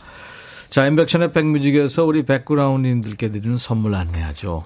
[0.70, 4.64] 자, 임백천의 백뮤직에서 우리 백그라운드님들께 드리는 선물 안내하죠.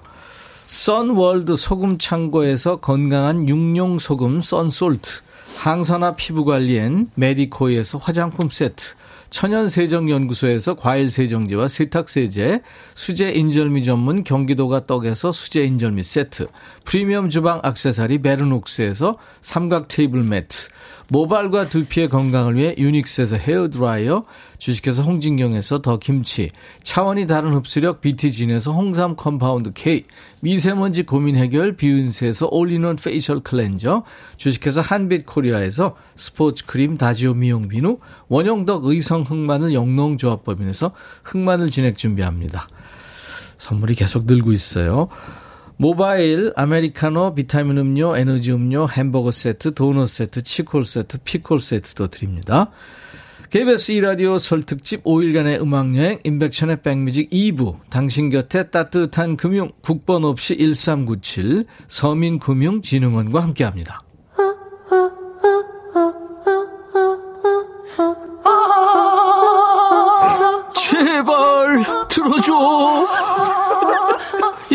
[0.65, 5.23] 썬월드 소금 창고에서 건강한 용융 소금 썬솔트,
[5.57, 8.95] 항산화 피부 관리엔 메디코이에서 화장품 세트,
[9.29, 12.61] 천연세정연구소에서 과일세정제와 세탁세제,
[12.95, 16.47] 수제인절미 전문 경기도가 떡에서 수제인절미 세트,
[16.83, 20.69] 프리미엄 주방 악세사리 베르녹스에서 삼각 테이블 매트,
[21.11, 24.23] 모발과 두피의 건강을 위해 유닉스에서 헤어드라이어,
[24.57, 26.51] 주식회사 홍진경에서 더 김치,
[26.83, 30.05] 차원이 다른 흡수력 BT진에서 홍삼 compound K,
[30.39, 34.03] 미세먼지 고민 해결 비윤세에서 올리원 페이셜 클렌저,
[34.37, 37.97] 주식회사 한빛 코리아에서 스포츠 크림 다지오 미용 비누,
[38.29, 40.93] 원형덕 의성 흑마늘 영농조합법인에서
[41.25, 42.69] 흑마늘 진액 준비합니다.
[43.57, 45.09] 선물이 계속 늘고 있어요.
[45.81, 52.69] 모바일, 아메리카노, 비타민 음료, 에너지 음료, 햄버거 세트, 도넛 세트, 치콜 세트, 피콜 세트도 드립니다.
[53.49, 61.65] KBS 2라디오 설특집 5일간의 음악여행 인백션의 백뮤직 2부 당신 곁에 따뜻한 금융 국번 없이 1397
[61.87, 64.03] 서민금융진흥원과 함께합니다.
[70.75, 73.70] 제발 들어줘.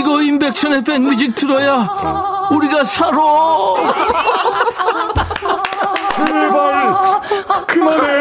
[0.07, 3.19] 이거 인백션의 백뮤직 들어야 우리가 살아.
[6.17, 7.21] 제발
[7.67, 8.16] 그만해.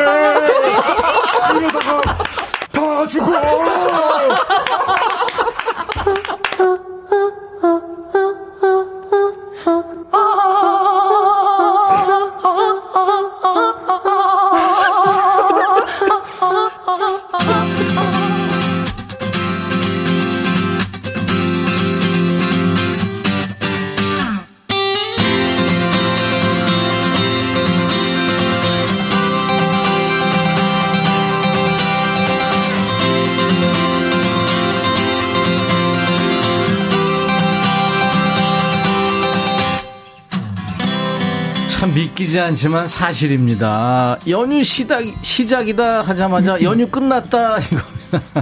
[42.56, 44.18] 않지만 사실입니다.
[44.30, 47.58] 연휴 시작, 시작이다 하자마자 연휴 끝났다.
[47.60, 47.82] 이거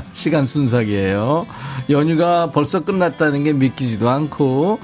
[0.13, 1.47] 시간 순삭이에요.
[1.89, 4.79] 연휴가 벌써 끝났다는 게 믿기지도 않고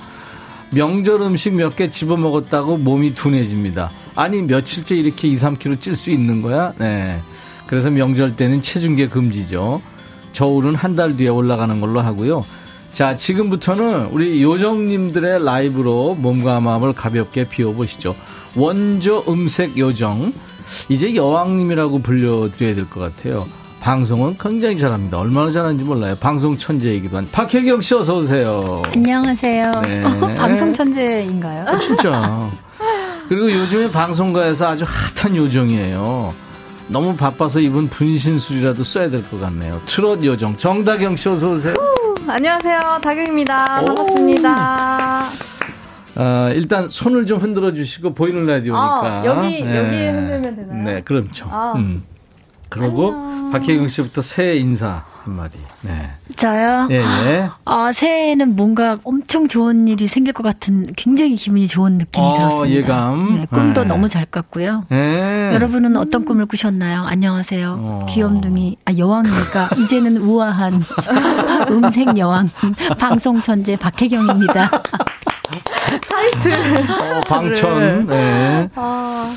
[0.74, 3.92] 명절 음식 몇 개 집어 먹었다고 몸이 둔해집니다.
[4.16, 6.74] 아니 며칠째 이렇게 2, 3kg 찔 수 있는 거야?
[6.78, 7.22] 네.
[7.68, 9.82] 그래서 명절 때는 체중계 금지죠.
[10.34, 12.44] 저울은 한 달 뒤에 올라가는 걸로 하고요.
[12.94, 18.16] 자, 지금부터는 우리 요정님들의 라이브로 몸과 마음을 가볍게 비워보시죠.
[18.60, 20.34] 원조 음색 요정.
[20.90, 23.48] 이제 여왕님이라고 불려드려야 될 것 같아요.
[23.80, 25.18] 방송은 굉장히 잘합니다.
[25.20, 26.16] 얼마나 잘하는지 몰라요.
[26.20, 28.82] 방송 천재이기도 한 박혜경 씨 어서 오세요.
[28.94, 29.72] 안녕하세요.
[29.84, 30.04] 네.
[30.36, 31.66] 방송 천재인가요?
[31.68, 32.50] 아, 진짜.
[33.30, 34.84] 그리고 요즘에 방송가에서 아주
[35.16, 36.34] 핫한 요정이에요.
[36.90, 39.80] 너무 바빠서 이분 분신술이라도 써야 될 것 같네요.
[39.86, 41.74] 트롯 요정 정다경 씨 어서 오세요.
[42.28, 42.80] 안녕하세요.
[43.02, 43.82] 다경입니다.
[43.82, 43.86] 오.
[43.86, 45.49] 반갑습니다.
[46.22, 49.22] 아, 일단 손을 좀 흔들어 주시고 보이는 라디오니까.
[49.22, 50.84] 아, 여기, 여기 흔들면 되나요?
[50.84, 51.48] 네, 그렇죠.
[51.50, 51.74] 아.
[51.78, 52.04] 음.
[52.68, 53.16] 그리고
[53.52, 55.58] 박혜경 씨부터 새해 인사 한마디.
[55.82, 56.12] 네.
[56.36, 56.88] 저요?
[56.92, 57.50] 예, 예.
[57.66, 62.70] 아, 새해에는 뭔가 엄청 좋은 일이 생길 것 같은 굉장히 기분이 좋은 느낌이 어, 들었습니다.
[62.70, 63.36] 예감.
[63.36, 63.88] 네, 꿈도 네.
[63.88, 64.86] 너무 잘 꿨고요.
[64.92, 65.52] 예.
[65.54, 67.02] 여러분은 어떤 꿈을 꾸셨나요?
[67.04, 67.80] 안녕하세요.
[67.80, 68.06] 어.
[68.10, 70.82] 귀염둥이, 아, 여왕이니까, 이제는 우아한
[71.72, 72.48] 음색 여왕,
[73.00, 74.70] 방송 천재 박혜경입니다.
[76.32, 76.92] 타이틀.
[76.92, 78.08] 어, 방천.
[78.08, 78.70] 네.
[78.76, 79.34] 아,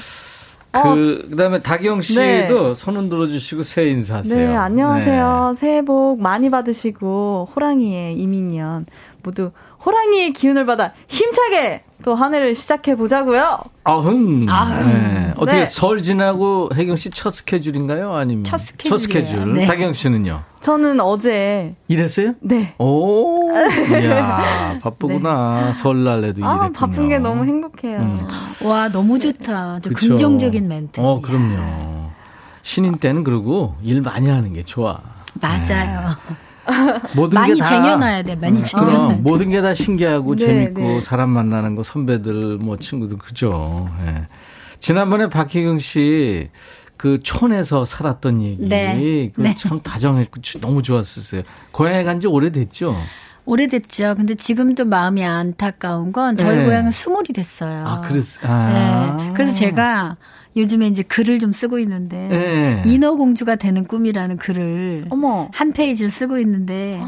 [0.73, 2.75] 그, 그 다음에 다경 씨도 네.
[2.75, 4.49] 손 흔들어 주시고 새해 인사하세요.
[4.49, 5.53] 네, 안녕하세요.
[5.55, 8.87] 새해 복 많이 받으시고, 호랑이의 이민년
[9.23, 9.53] 모두
[9.85, 13.61] 호랑이의 기운을 받아 힘차게 또 한 해를 시작해 보자고요.
[13.85, 14.47] 아흥.
[14.49, 14.87] 아흥.
[14.93, 15.33] 네.
[15.37, 15.67] 어떻게 네.
[15.67, 18.13] 설 지나고 혜경 씨 첫 스케줄인가요?
[18.15, 18.99] 아니면 첫 스케줄이에요.
[18.99, 19.55] 스케줄.
[19.55, 19.67] 네.
[19.67, 20.43] 다경 씨는요?
[20.61, 22.35] 저는 어제 일했어요?
[22.41, 22.75] 네.
[22.79, 23.49] 오,
[24.03, 25.73] 이야, 바쁘구나.
[25.75, 26.73] 설날에도 아, 일했군요.
[26.73, 27.99] 바쁜 게 너무 행복해요.
[28.01, 28.19] 음.
[28.65, 29.79] 와 너무 좋다.
[29.81, 30.09] 좀 그쵸.
[30.09, 31.01] 긍정적인 멘트.
[31.01, 32.11] 어, 그럼요.
[32.63, 34.99] 신인 때는 그러고 일 많이 하는 게 좋아.
[35.41, 36.11] 맞아요.
[37.17, 38.37] 모든 많이 게 다, 쟁여놔야 돼.
[38.37, 39.15] 많이 음, 쟁여놔야 돼.
[39.17, 41.01] 모든 게 다 신기하고 네, 재밌고 네.
[41.01, 43.89] 사람 만나는 거 선배들 뭐 친구들 그죠.
[44.07, 44.27] 예.
[44.81, 46.49] 지난번에 박희경 씨
[46.99, 49.33] 그 촌에서 살았던 얘기 네.
[49.35, 49.57] 그 네.
[49.59, 51.43] 참 다정했고 너무 좋았었어요.
[51.73, 52.97] 고향에 간 지 오래됐죠.
[53.45, 54.15] 오래됐죠.
[54.17, 56.65] 근데 지금도 마음이 안타까운 건 저희 네.
[56.65, 57.85] 고향은 수몰이 됐어요.
[57.85, 59.17] 아, 그랬, 아.
[59.19, 59.33] 네.
[59.35, 60.17] 그래서 제가
[60.57, 62.83] 요즘에 이제 글을 좀 쓰고 있는데 네.
[62.85, 65.49] 인어공주가 되는 꿈이라는 글을 어머.
[65.53, 67.01] 한 페이지를 쓰고 있는데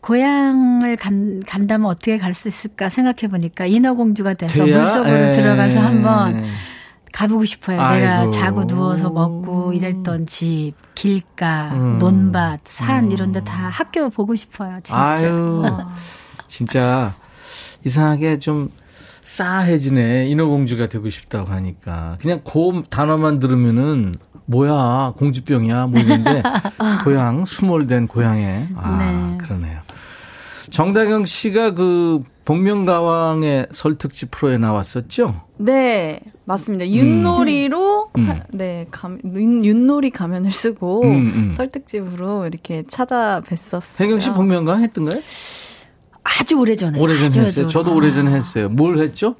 [0.00, 4.76] 고향을 간, 간다면 어떻게 갈 수 있을까 생각해 보니까 인어공주가 돼서 돼야?
[4.78, 5.32] 물속으로 예.
[5.32, 6.44] 들어가서 한번
[7.12, 7.76] 가보고 싶어요.
[7.90, 8.30] 내가 아이고.
[8.30, 11.98] 자고 누워서 먹고 일했던 집, 길가, 음.
[11.98, 13.10] 논밭, 산 음.
[13.12, 14.78] 이런 데 다 학교 보고 싶어요.
[14.82, 15.00] 진짜.
[15.00, 15.62] 아유,
[16.48, 17.14] 진짜
[17.84, 18.70] 이상하게 좀
[19.28, 20.26] 싸해지네.
[20.28, 22.16] 인어공주가 되고 싶다고 하니까.
[22.20, 26.42] 그냥 그 단어만 들으면은 뭐야, 공주병이야, 뭐 이런데
[27.04, 28.68] 고향, 수몰된 고향에.
[28.74, 29.38] 아, 네.
[29.44, 29.80] 그러네요.
[30.70, 35.42] 정다경 씨가 그 복면가왕의 설특집 프로에 나왔었죠?
[35.58, 36.88] 네, 맞습니다.
[36.88, 38.30] 윷놀이로 음.
[38.30, 41.52] 하- 네, 감, 윷, 윷놀이 가면을 쓰고 음, 음.
[41.52, 44.02] 설득집으로 이렇게 찾아뵀었어요.
[44.02, 45.20] 혜경 씨 복면가왕 했던가요?
[46.40, 46.98] 아주 오래전에.
[46.98, 47.68] 오래전 아주 했어요.
[47.68, 48.68] 저도 오래전에 했어요.
[48.68, 49.34] 뭘 했죠?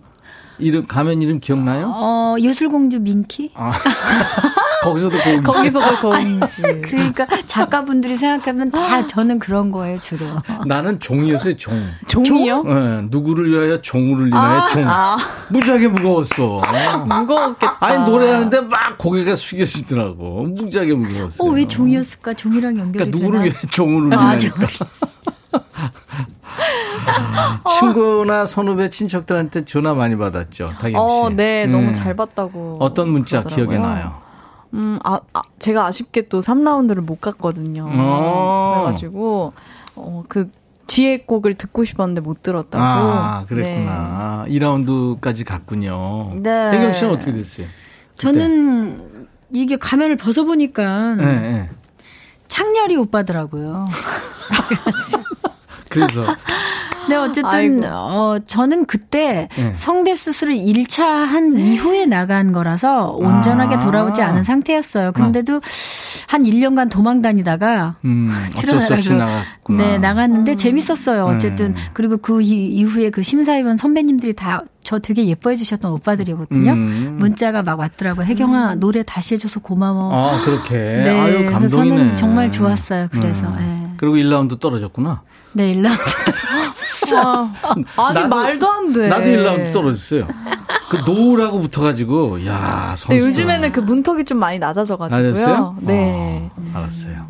[0.61, 1.92] 이름, 가면 이름 기억나요?
[1.94, 3.53] 어, 요술공주 민키?
[3.55, 3.70] 아,
[4.83, 5.42] 거기서도 공주.
[5.44, 6.62] 거기서도 공주.
[6.83, 10.27] 그러니까 작가분들이 생각하면 다 저는 그런 거예요, 주로.
[10.66, 11.81] 나는 종이었어요, 종.
[12.09, 12.64] 종이요?
[12.66, 14.83] 예, 누구를 위하여 종을 위하여 종.
[14.88, 15.16] 아,
[15.48, 16.61] 무지하게 무거웠어.
[17.07, 17.77] 무거웠겠다.
[17.79, 20.42] 아니, 노래하는데 막 고개가 숙여지더라고.
[20.57, 21.48] 무지하게 무거웠어요.
[21.48, 22.33] 어, 왜 종이었을까?
[22.35, 23.44] 종이랑 연결이 그러니까 누구를 되나?
[23.44, 24.38] 위해 종을 아, 위하여.
[24.38, 24.51] 종.
[27.79, 30.97] 친구나 선후배 친척들한테 전화 많이 받았죠, 다경 씨.
[30.97, 31.71] 어, 네, 음.
[31.71, 32.79] 너무 잘 봤다고.
[32.81, 33.79] 어떤 문자 그러더라고요.
[33.79, 34.21] 기억에 나요?
[34.75, 37.89] 음, 아, 아, 제가 아쉽게 또 3라운드를 못 갔거든요.
[37.91, 38.75] 어.
[38.75, 39.53] 그래가지고,
[39.97, 40.51] 어, 그,
[40.89, 42.83] 뒤에 곡을 듣고 싶었는데 못 들었다고.
[42.83, 44.47] 아, 그랬구나.
[44.49, 46.33] 2라운드까지 갔군요.
[46.37, 46.71] 네.
[46.71, 47.67] 혜경 씨는 어떻게 됐어요?
[48.15, 51.71] 저는 이게 가면을 벗어보니까 네, 네.
[52.49, 53.87] 창렬이 오빠더라고요.
[55.90, 56.24] 그래서
[57.03, 57.87] 근데 어쨌든 아이고.
[57.87, 59.72] 어 저는 그때 네.
[59.74, 63.81] 성대 수술을 1차 한 이후에 나간 거라서 온전하게 아.
[63.81, 65.12] 돌아오지 않은 상태였어요.
[65.12, 65.61] 근데도
[66.29, 69.72] 한 1년간 도망 다니다가 음, 출연하라고.
[69.74, 71.24] 네, 나갔는데 재밌었어요.
[71.24, 71.74] 어쨌든 음.
[71.94, 76.72] 그리고 그 이- 이후에 그 심사위원 선배님들이 다 저 되게 예뻐해 주셨던 오빠들이거든요.
[76.72, 77.16] 음.
[77.18, 78.24] 문자가 막 왔더라고요.
[78.24, 80.14] 혜경아 노래 다시 해줘서 고마워.
[80.14, 80.77] 아, 그렇게.
[80.79, 81.96] 네, 아유, 그래서 감동이네.
[81.98, 83.09] 저는 정말 좋았어요.
[83.11, 83.57] 그래서 음.
[83.85, 83.88] 예.
[83.99, 85.23] 그리고 1라운드 떨어졌구나.
[85.53, 85.91] 네, 일라
[87.16, 87.51] 아,
[87.97, 89.09] 아니, 나도- 말도 안 돼.
[89.09, 90.27] 나도 1라운드 떨어졌어요.
[90.90, 93.09] 그 노라고 붙어가지고, 야, 선수.
[93.09, 95.23] 근데 요즘에는 그 문턱이 좀 많이 낮아져가지고요.
[95.31, 95.77] 낮았어요?
[95.81, 96.51] 네.
[96.57, 97.27] 어, 알았어요.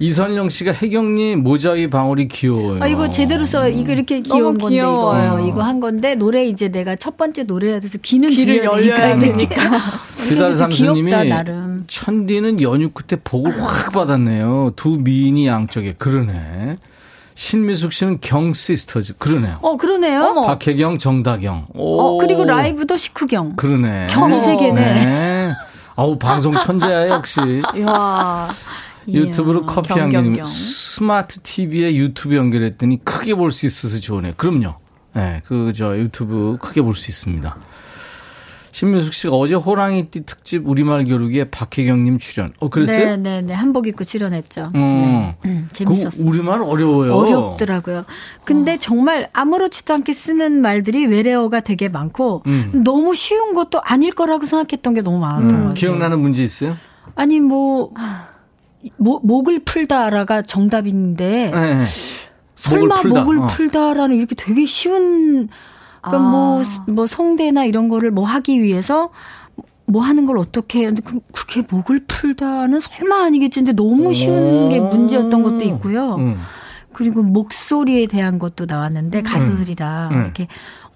[0.00, 2.82] 이선영 씨가 혜경님 모자 위 방울이 귀여워요.
[2.82, 3.68] 아, 이거 제대로 써.
[3.68, 5.38] 이거 이렇게 귀여운 건데, 귀여워요.
[5.40, 5.48] 이거.
[5.48, 9.54] 이거 한 건데, 노래 이제 내가 첫 번째 노래야 돼서 귀는 귀를 열려야 되니까.
[10.28, 11.10] 그달 삼수님이.
[11.86, 14.72] 천디는 연휴 끝에 복을 확 받았네요.
[14.76, 15.94] 두 미인이 양쪽에.
[15.98, 16.76] 그러네.
[17.44, 19.14] 신미숙 씨는 경 시스터즈.
[19.16, 19.58] 그러네요.
[19.62, 20.24] 어, 그러네요.
[20.24, 20.46] 어머.
[20.46, 21.68] 박혜경, 정다경.
[21.72, 21.98] 오.
[21.98, 23.56] 어, 그리고 라이브도 식후경.
[23.56, 24.08] 그러네.
[24.10, 25.04] 경이 세 개네.
[25.06, 25.52] 네.
[25.96, 27.40] 아우, 방송 천재야, 역시.
[27.76, 28.48] 이야.
[29.08, 29.94] 유튜브로 커피.
[29.94, 34.34] 개님 스마트 TV에 유튜브 연결했더니 크게 볼 수 있어서 좋으네요.
[34.36, 34.74] 그럼요.
[35.14, 37.56] 네, 그저 유튜브 크게 볼 수 있습니다.
[38.72, 42.52] 신민숙 씨가 어제 호랑이띠 특집 우리말 겨루기에 박혜경님 출연.
[42.60, 42.98] 어 그랬어요?
[42.98, 43.52] 네, 네, 네.
[43.54, 44.62] 한복 입고 출연했죠.
[44.62, 44.70] 어.
[44.74, 45.36] 네.
[45.46, 46.26] 음, 그 재밌었어요.
[46.28, 47.14] 우리말 어려워요.
[47.14, 48.04] 어렵더라고요.
[48.44, 52.82] 근데 정말 아무렇지도 않게 쓰는 말들이 외래어가 되게 많고 음.
[52.84, 55.74] 너무 쉬운 것도 아닐 거라고 생각했던 게 너무 많았던 것 음, 같아요.
[55.74, 56.76] 기억나는 문제 있어요?
[57.16, 57.92] 아니 뭐
[58.96, 61.74] 모, 목을 풀다라가 정답인데 네.
[61.74, 61.84] 네.
[62.54, 63.46] 설마 목을 목을, 풀다.
[63.48, 65.48] 풀다라는 이렇게 되게 쉬운
[66.00, 66.30] 그러니까 아.
[66.30, 69.10] 뭐, 뭐 성대나 이런 거를 뭐 하기 위해서
[69.86, 70.84] 뭐 하는 걸 어떻게 해?
[70.86, 73.60] 근데 그, 그게 목을 풀다는 설마 아니겠지.
[73.60, 74.88] 근데 너무 쉬운 게 오.
[74.88, 76.14] 문제였던 것도 있고요.
[76.16, 76.36] 음.
[76.92, 80.22] 그리고 목소리에 대한 것도 나왔는데 가수들이랑 음.
[80.22, 80.48] 이렇게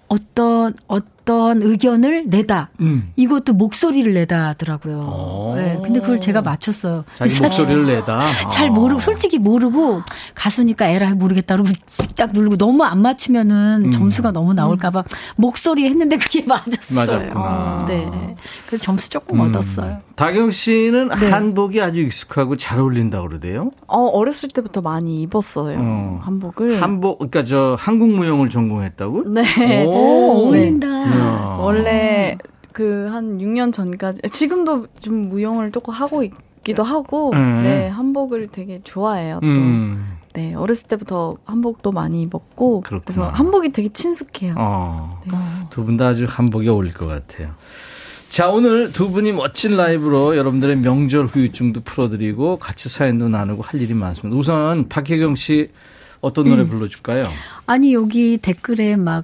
[0.07, 2.69] 어떤 어, 어떤 의견을 내다.
[2.81, 3.11] 음.
[3.15, 4.99] 이것도 목소리를 내다 하더라고요.
[4.99, 5.53] 오.
[5.55, 7.03] 네, 근데 그걸 제가 맞췄어요.
[7.15, 8.21] 자기 목소리를 내다.
[8.51, 8.71] 잘 아.
[8.71, 10.03] 모르고 솔직히 모르고
[10.35, 11.71] 가수니까 에라 모르겠다 그러고
[12.15, 13.91] 딱 누르고 너무 안 맞추면은 음.
[13.91, 15.03] 점수가 너무 나올까 봐
[15.35, 16.95] 목소리 했는데 그게 맞았어요.
[16.95, 17.85] 맞았구나.
[17.87, 18.35] 네.
[18.67, 19.47] 그래서 점수 조금 음.
[19.47, 20.01] 얻었어요.
[20.15, 21.29] 다경 씨는 네.
[21.29, 23.71] 한복이 아주 익숙하고 잘 어울린다 그러대요.
[23.87, 25.77] 어, 어렸을 때부터 많이 입었어요.
[25.79, 26.19] 어.
[26.21, 26.81] 한복을.
[26.81, 29.23] 한복, 그러니까 저 한국 무용을 전공했다고?
[29.33, 29.83] 네.
[29.83, 30.87] 오, 오, 어울린다.
[30.87, 31.57] 이 야.
[31.59, 32.37] 원래
[32.71, 37.61] 그 한 6년 전까지 지금도 좀 무용을 조금 하고 있기도 하고 음.
[37.63, 40.17] 네 한복을 되게 좋아해요 또 음.
[40.33, 43.01] 네 어렸을 때부터 한복도 많이 입었고 그렇구나.
[43.05, 45.21] 그래서 한복이 되게 친숙해요 어.
[45.25, 45.37] 네.
[45.69, 47.51] 두분 다 아주 한복에 어울릴 것 같아요.
[48.27, 53.93] 자, 오늘 두 분이 멋진 라이브로 여러분들의 명절 후유증도 풀어드리고 같이 사연도 나누고 할 일이
[53.93, 54.37] 많습니다.
[54.37, 55.69] 우선 박혜경 씨
[56.19, 56.67] 어떤 노래 음.
[56.67, 57.23] 불러줄까요?
[57.67, 59.23] 아니 여기 댓글에 막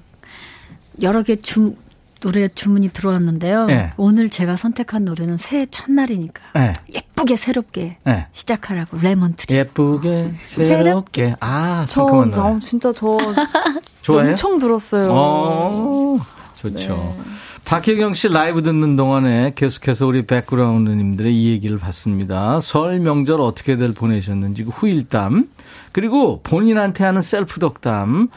[1.02, 1.76] 여러 개 주,
[2.20, 3.66] 노래 주문이 들어왔는데요.
[3.66, 3.90] 네.
[3.98, 6.74] 오늘 제가 선택한 노래는 새해 첫날이니까 네.
[6.94, 8.28] 예쁘게 새롭게 네.
[8.32, 9.54] 시작하라고 레몬트리.
[9.56, 13.18] 예쁘게 새롭게 아 저, 노래 진짜 저
[14.04, 14.32] 좋아해요?
[14.32, 16.18] 엄청 들었어요 어,
[16.58, 16.78] 좋죠.
[16.78, 17.32] 네.
[17.66, 22.60] 박혜경 씨 라이브 듣는 동안에 계속해서 우리 백그라운드님들의 이 얘기를 봤습니다.
[22.60, 25.48] 설 명절 어떻게들 보내셨는지 그 후일담
[25.92, 28.30] 그리고 본인한테 하는 셀프 덕담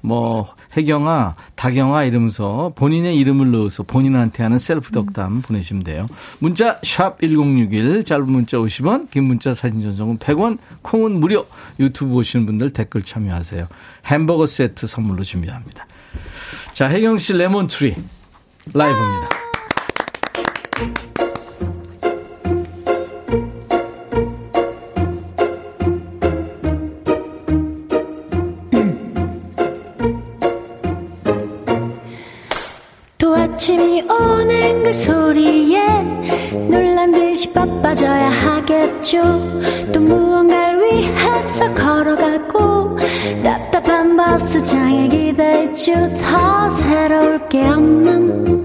[0.00, 6.06] 뭐 혜경아, 다경아 이러면서 본인의 이름을 넣어서 본인한테 하는 셀프 덕담 보내시면 돼요.
[6.38, 11.46] 문자 샵 1061, 짧은 문자 50원, 긴 문자 사진 전송은 100원, 콩은 무료.
[11.78, 13.68] 유튜브 보시는 분들 댓글 참여하세요.
[14.06, 15.86] 햄버거 세트 선물로 준비합니다.
[16.72, 17.94] 자, 혜경 씨 레몬 트리
[18.72, 19.35] 라이브입니다.
[34.86, 35.84] 그 소리에
[36.70, 39.20] 놀란 듯이 바빠져야 하겠죠.
[39.92, 42.96] 또 무언가를 위해서 걸어가고
[43.42, 45.92] 답답한 버스장에 기대죠.
[46.20, 48.64] 더 새로울 게 없는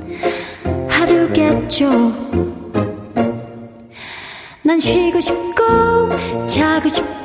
[0.87, 1.89] 하루겠죠.
[4.63, 7.20] 난 쉬고 싶고 자고 싶고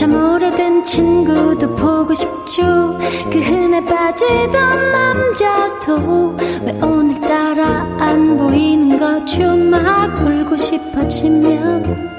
[0.00, 2.98] 참 오래된 친구도 보고 싶죠.
[3.30, 9.54] 그 흔해 빠지던 남자도 왜 오늘따라 안 보이는 거죠?
[9.54, 12.18] 막 울고 싶어지면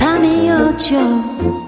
[0.00, 1.63] 밤이 오죠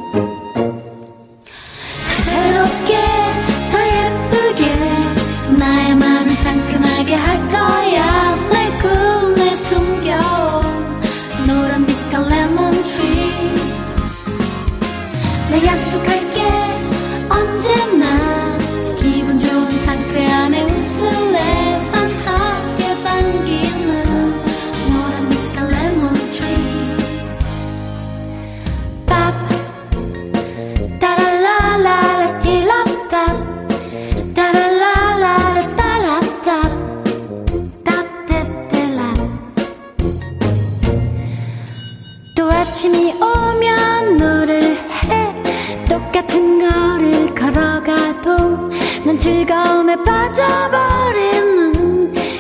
[49.97, 51.65] 에 빠져버리는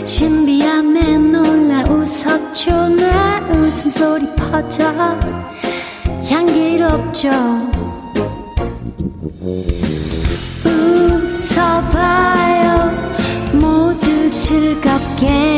[0.04, 2.88] 신비함에 놀라 웃었죠.
[2.90, 3.04] 내
[3.50, 4.92] 웃음소리 퍼져.
[6.28, 7.30] 향기롭죠.
[11.44, 12.90] 웃어봐요.
[13.54, 15.55] 모두 즐겁게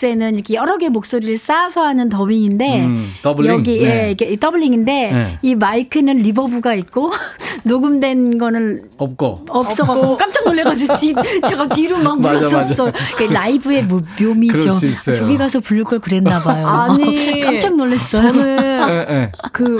[0.00, 3.50] 클라이막스에는 이렇게 여러 개 목소리를 쌓아서 하는 더빙인데 음, doubling?
[3.52, 4.06] 여기 네.
[4.06, 5.38] 예, 이게 doubling인데 네.
[5.42, 7.10] 이 마이크는 reverb가 있고
[7.64, 9.44] 녹음된 거는 없고.
[9.48, 11.14] 없어갖고 깜짝 놀래가지고 뒤,
[11.46, 12.92] 제가 뒤로 막 물러섰어.
[13.16, 14.80] 그 라이브의 뭐 묘미죠.
[15.14, 16.66] 저기 가서 부를 걸 그랬나 봐요.
[16.66, 18.22] 아니, 깜짝 놀랐어요.
[18.32, 19.32] 저는 예, 예.
[19.52, 19.78] 그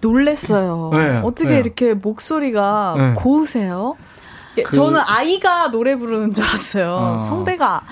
[0.00, 0.90] 놀랬어요.
[0.94, 1.60] 네, 어떻게 왜요?
[1.60, 3.12] 이렇게 목소리가 네.
[3.14, 3.96] 고우세요?
[4.56, 6.92] 예, 그- 저는 아이가 노래 부르는 줄 알았어요.
[6.92, 7.18] 어.
[7.18, 7.82] 성대가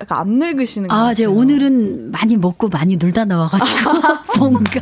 [0.00, 1.14] 약간 안 늙으시는 것 아, 같아요.
[1.14, 3.90] 제가 오늘은 많이 먹고 많이 놀다 나와가지고
[4.38, 4.80] 뭔가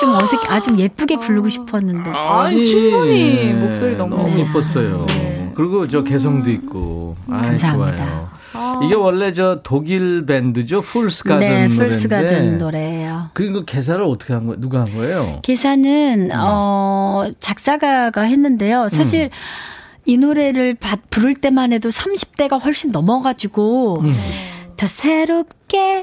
[0.00, 2.10] 좀 어색, 아 좀 예쁘게 부르고 싶었는데.
[2.14, 4.40] 아 니, 충분히 목소리 너무 너무 네.
[4.40, 5.06] 예뻤어요.
[5.54, 7.16] 그리고 저 개성도 있고.
[7.30, 7.96] 아이, 감사합니다.
[8.52, 8.80] 좋아요.
[8.84, 10.80] 이게 원래 저 독일 밴드죠.
[10.80, 11.76] 풀스가든 네, 노래인데.
[11.76, 13.30] 풀스가든 노래예요.
[13.34, 14.60] 그리고 계산을 어떻게 한 거예요?
[14.60, 15.40] 누가 한 거예요?
[15.42, 18.88] 계산은 어 작사가가 했는데요.
[18.90, 19.30] 사실
[20.08, 24.02] 이 노래를 받- 부를 때만 해도 30대가 훨씬 넘어가지고
[24.78, 26.02] 더 새롭게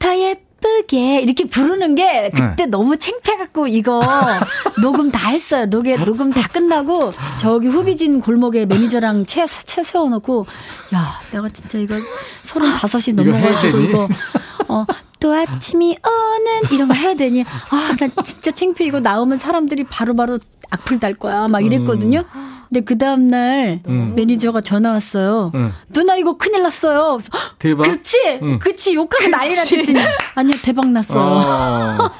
[0.00, 4.02] 더 예쁘게 이렇게 부르는 게 그때 너무 창피해갖고 이거
[4.82, 5.66] 녹음 다 했어요.
[5.66, 10.46] 녹에 녹음 다 끝나고 저기 후비진 골목에 매니저랑 채, 채 세워놓고
[10.94, 11.94] 야 내가 진짜 이거
[12.42, 13.84] 서른 다섯이 이거 넘어가지고 해야 되니?
[13.88, 14.08] 이거
[14.66, 14.84] 어,
[15.20, 20.38] 또 아침이 오는 이런 거 해야 되니 아나 진짜 창피해 이거 나오면 사람들이 바로바로
[20.70, 22.24] 악플 달 거야 막 이랬거든요.
[22.68, 25.52] 근데 그 다음날 매니저가 전화 왔어요.
[25.54, 25.72] 음.
[25.90, 27.12] 누나 이거 큰일 났어요.
[27.18, 27.82] 그래서, "헉, 대박?
[27.84, 28.16] 그치?
[28.42, 28.58] 음.
[28.58, 28.94] 그치?
[28.94, 29.94] 욕하고 난리 났더니
[30.34, 31.22] 아니요 대박 났어요.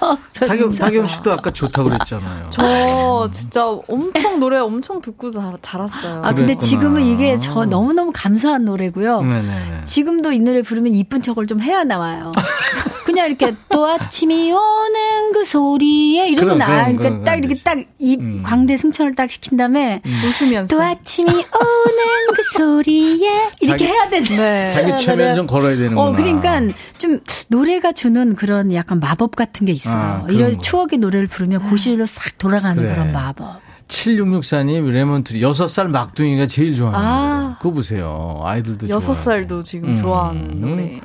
[0.01, 0.17] 어.
[0.39, 2.47] 타경, 타경 씨도 아까 좋다고 그랬잖아요.
[2.51, 6.21] 저 진짜 엄청 노래 엄청 듣고 자, 자랐어요.
[6.25, 6.67] 아 근데 그랬구나.
[6.67, 9.23] 지금은 이게 저 너무너무 감사한 노래고요.
[9.23, 9.85] 네네네.
[9.85, 12.33] 지금도 이 노래 부르면 이쁜 척을 좀 해야 나와요.
[13.05, 17.55] 그냥 이렇게 또 아침이 오는 그 소리에 이러면 그럼, 아, 그럼, 그러니까 그럼 딱안 이렇게
[17.55, 17.65] 되지.
[17.65, 18.43] 딱이 음.
[18.45, 20.75] 광대 승천을 딱 시킨 다음에 웃으면서.
[20.77, 24.73] 또 아침이 오는 그 소리에 이렇게 자기- 해야 되는 네.
[24.75, 26.01] 자기 최면 좀 걸어야 되는구나.
[26.01, 26.61] 어, 그러니까
[26.99, 29.97] 좀 노래가 주는 그런 약간 마법 같은 게 있어요.
[29.97, 30.61] 아, 이런 거.
[30.61, 32.93] 추억의 노래를 부르면 그 시로 싹 돌아가는 그래.
[32.93, 33.63] 그런 마법.
[33.89, 37.41] 7664님 레몬트리 6살 막둥이가 제일 좋아하는 아.
[37.43, 37.55] 노래.
[37.59, 38.41] 그거 보세요.
[38.45, 39.25] 아이들도 여섯 좋아하고.
[39.25, 39.97] 살도 지금 음.
[39.97, 41.01] 좋아하는 노래.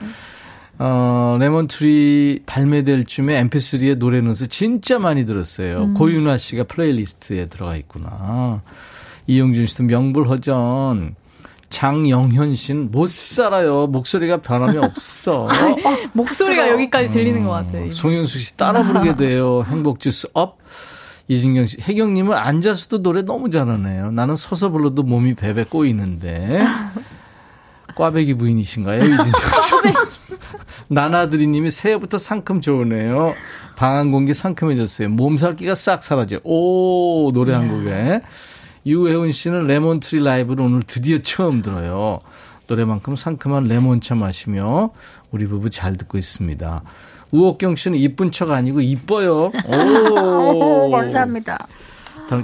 [0.81, 5.93] 어, 레몬트리 발매될 쯤에 mp3에 노래 넣어서 진짜 많이 들었어요.
[5.93, 8.61] 고윤아 씨가 플레이리스트에 들어가 있구나.
[9.27, 11.15] 이용준 씨도 명불허전.
[11.69, 13.85] 장영현 씨는 못 살아요.
[13.87, 15.47] 목소리가 변함이 없어.
[16.13, 17.87] 목소리가 여기까지 들리는 것 같아요.
[17.87, 19.63] 어, 송윤수 씨 따라 부르게 돼요.
[19.67, 20.57] 행복주스 up.
[21.27, 24.09] 이진경 씨, 혜경님은 앉아서도 노래 너무 잘하네요.
[24.11, 26.63] 나는 서서 불러도 몸이 베베 꼬이는데.
[27.95, 30.18] 꽈배기 부인이신가요, 이진경 씨?
[30.89, 33.33] 나나드리님이 새해부터 상큼 좋으네요.
[33.77, 35.09] 방한 공기 상큼해졌어요.
[35.09, 36.39] 몸살기가 싹 사라져.
[36.43, 38.21] 오 노래 한 곡에
[38.85, 42.19] 유혜훈 씨는 레몬트리 라이브를 오늘 드디어 처음 들어요.
[42.67, 44.91] 노래만큼 상큼한 레몬차 마시며
[45.31, 46.81] 우리 부부 잘 듣고 있습니다.
[47.31, 49.51] 우옥경 씨는 이쁜 척 아니고 이뻐요.
[49.67, 51.67] 오, 감사합니다.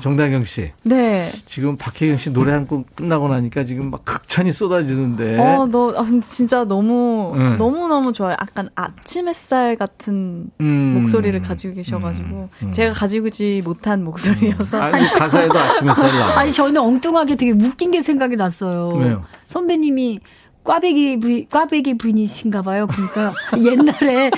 [0.01, 0.71] 정다경 씨.
[0.83, 1.31] 네.
[1.45, 5.37] 지금 박혜경 씨 노래 한 곡 끝나고 나니까 지금 막 극찬이 쏟아지는데.
[5.39, 7.55] 어, 너, 아, 근데 진짜 너무, 음.
[7.57, 8.35] 너무 너무 좋아요.
[8.41, 10.97] 약간 아침 햇살 같은 음.
[10.99, 12.71] 목소리를 가지고 계셔가지고, 음, 음.
[12.71, 14.81] 제가 가지고지 못한 목소리여서.
[14.81, 16.39] 아니, 가사에도 아침 햇살 나와.
[16.39, 18.89] 아니 저는 엉뚱하게 되게 웃긴 게 생각이 났어요.
[18.97, 19.23] 왜요?
[19.47, 20.19] 선배님이
[20.65, 22.87] 꽈배기 부인, 꽈배기 부인이신가 봐요.
[22.87, 24.31] 그러니까 옛날에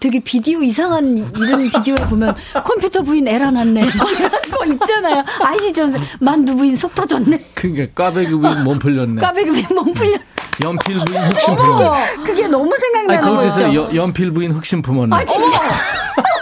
[0.00, 3.82] 되게 비디오 이상한 이런 비디오에 보면 컴퓨터 부인 에라 났네.
[3.82, 5.22] 뭐 이런 거 있잖아요.
[5.42, 5.92] 아시죠?
[6.20, 7.38] 만두 부인 속 터졌네.
[7.54, 9.20] 그러니까 꽈배기 부인 몸 풀렸네.
[9.20, 10.16] 꽈배기 부인 몸 풀려.
[10.64, 12.16] 연필 부인 흑심 품었네.
[12.24, 13.74] 그게 너무 생각나는 거 거기서 있죠.
[13.74, 15.14] 여- 연필 부인 흑심 품었네.
[15.14, 15.60] 아 진짜.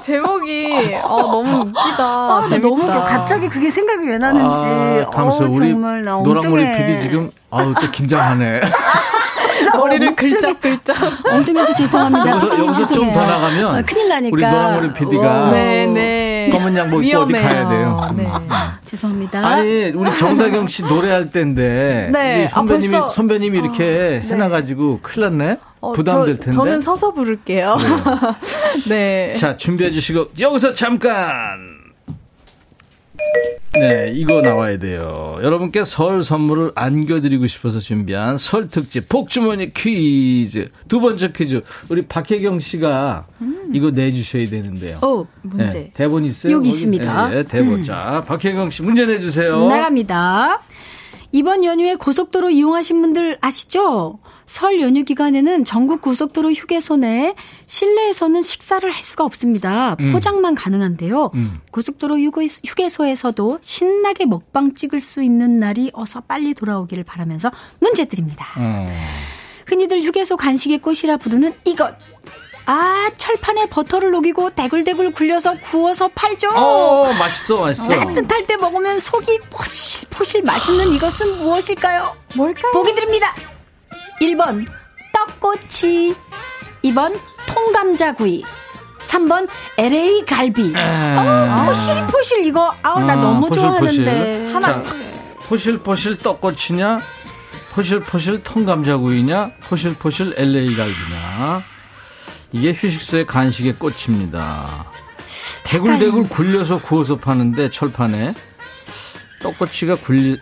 [0.00, 2.04] 제목이, 어, 너무 웃기다.
[2.04, 2.68] 아, 나 재밌다.
[2.68, 3.04] 너무 웃겨.
[3.04, 5.06] 갑자기 그게 생각이 왜 나는지.
[5.06, 6.64] 아, 감사 어우, 우리 정말 나 노랑머리.
[6.76, 8.60] PD 지금 아우 또 긴장하네.
[9.76, 10.14] 머리를 엉뚱해.
[10.14, 10.96] 글짝 글짝.
[11.30, 12.30] 엉뚱해서 죄송합니다.
[12.30, 13.12] 여기서 피디님 죄송해요.
[13.12, 14.34] 더 나가면 아, 큰일 나니까.
[14.34, 15.86] 우리 노랑머리 PD가 어, 네
[16.46, 16.50] 네.
[16.50, 17.32] 검은 양복 입고 어디.
[17.32, 18.10] 가야 돼요.
[18.16, 18.26] 네.
[18.84, 19.44] 죄송합니다.
[19.46, 22.44] 아니 우리 정다경 씨 노래할 때인데 네.
[22.44, 24.28] 이 선배님이 아, 벌써- 선배님이 이렇게 네.
[24.28, 25.56] 해놔가지고 큰일 났네.
[25.80, 26.50] 어, 부담될 저- 텐데.
[26.50, 27.76] 저 는 서서 부를게요.
[28.88, 29.34] 네.
[29.38, 31.77] 자, 준비해 주시고 여기서 잠깐.
[33.74, 35.38] 네, 이거 나와야 돼요.
[35.42, 40.68] 여러분께 설 선물을 안겨드리고 싶어서 준비한 설 특집 복주머니 퀴즈.
[40.88, 41.62] 두 번째 퀴즈.
[41.88, 43.26] 우리 박혜경 씨가
[43.72, 44.98] 이거 내주셔야 되는데요.
[45.02, 45.78] 오, 문제.
[45.78, 46.54] 네, 대본 있어요?
[46.54, 46.70] 여기?
[46.70, 47.28] 있습니다.
[47.28, 47.84] 네, 대본.
[47.84, 49.66] 자, 박혜경 씨 문제 내주세요.
[49.66, 50.60] 나갑니다.
[51.30, 54.18] 이번 연휴에 고속도로 이용하신 분들 아시죠?
[54.48, 57.34] 설 연휴 기간에는 전국 고속도로 휴게소 내
[57.66, 59.94] 실내에서는 식사를 할 수가 없습니다.
[60.00, 60.12] 음.
[60.12, 61.32] 포장만 가능한데요.
[61.34, 61.60] 음.
[61.70, 68.46] 고속도로 휴게, 휴게소에서도 신나게 먹방 찍을 수 있는 날이 어서 빨리 돌아오기를 바라면서 문제 드립니다.
[68.56, 68.90] 어.
[69.66, 71.94] 흔히들 휴게소 간식의 꽃이라 부르는 이것.
[72.64, 76.48] 아, 철판에 버터를 녹이고 대굴대굴 굴려서 구워서 팔죠.
[76.54, 77.88] 어, 맛있어, 맛있어.
[77.88, 82.16] 따뜻할 때 먹으면 속이 포실 포실 맛있는 이것은 무엇일까요?
[82.34, 82.72] 뭘까요?
[82.72, 83.34] 보기 드립니다.
[84.20, 84.66] 1번
[85.12, 86.14] 떡꼬치.
[86.84, 88.44] 2번 통감자구이.
[89.06, 89.48] 3번
[89.78, 90.72] LA 갈비.
[90.76, 92.74] 어, 포실포실 이거.
[92.82, 94.04] 아우 나 아, 너무 포실포실.
[94.04, 94.52] 좋아하는데.
[94.60, 94.82] 자,
[95.46, 96.98] 포실포실 떡꼬치냐,
[97.72, 101.62] 포실포실 통감자구이냐, 포실포실 LA 갈비냐.
[102.52, 104.84] 이게 휴식소의 간식의 꽃입니다.
[105.64, 108.34] 대굴대굴 굴려서 구워서 파는데 철판에
[109.42, 110.38] 떡꼬치가 굴리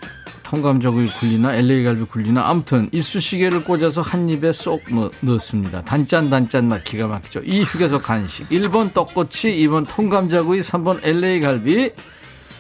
[0.47, 5.83] 통감자구이 굴리나 LA 갈비 굴리나 아무튼 이쑤시개를 꽂아서 한 입에 쏙 뭐, 넣습니다.
[5.83, 7.41] 단짠 단짠 맛 기가 막히죠.
[7.45, 11.91] 이 휴게소 간식 1번 떡꼬치 2번 통감자구이 3번 LA 갈비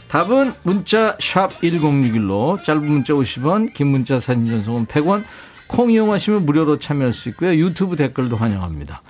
[0.08, 5.22] 답은 문자 샵 1061로 짧은 문자 50원 긴 문자 사진 전송은 100원
[5.68, 7.54] 콩 이용하시면 무료로 참여할 수 있고요.
[7.54, 9.00] 유튜브 댓글도 환영합니다.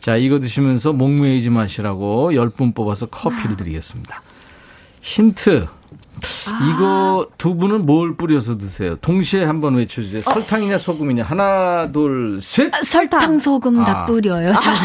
[0.00, 4.20] 자 이거 드시면서 목 메이지 마시라고 10분 뽑아서 커피를 드리겠습니다.
[5.00, 5.68] 힌트
[6.70, 8.96] 이거 두 분은 뭘 뿌려서 드세요?
[8.96, 10.22] 동시에 한번 외쳐주세요.
[10.22, 12.72] 설탕이냐 소금이냐 하나 둘 셋.
[12.84, 13.84] 설탕 소금 아.
[13.84, 14.78] 다 뿌려요 저는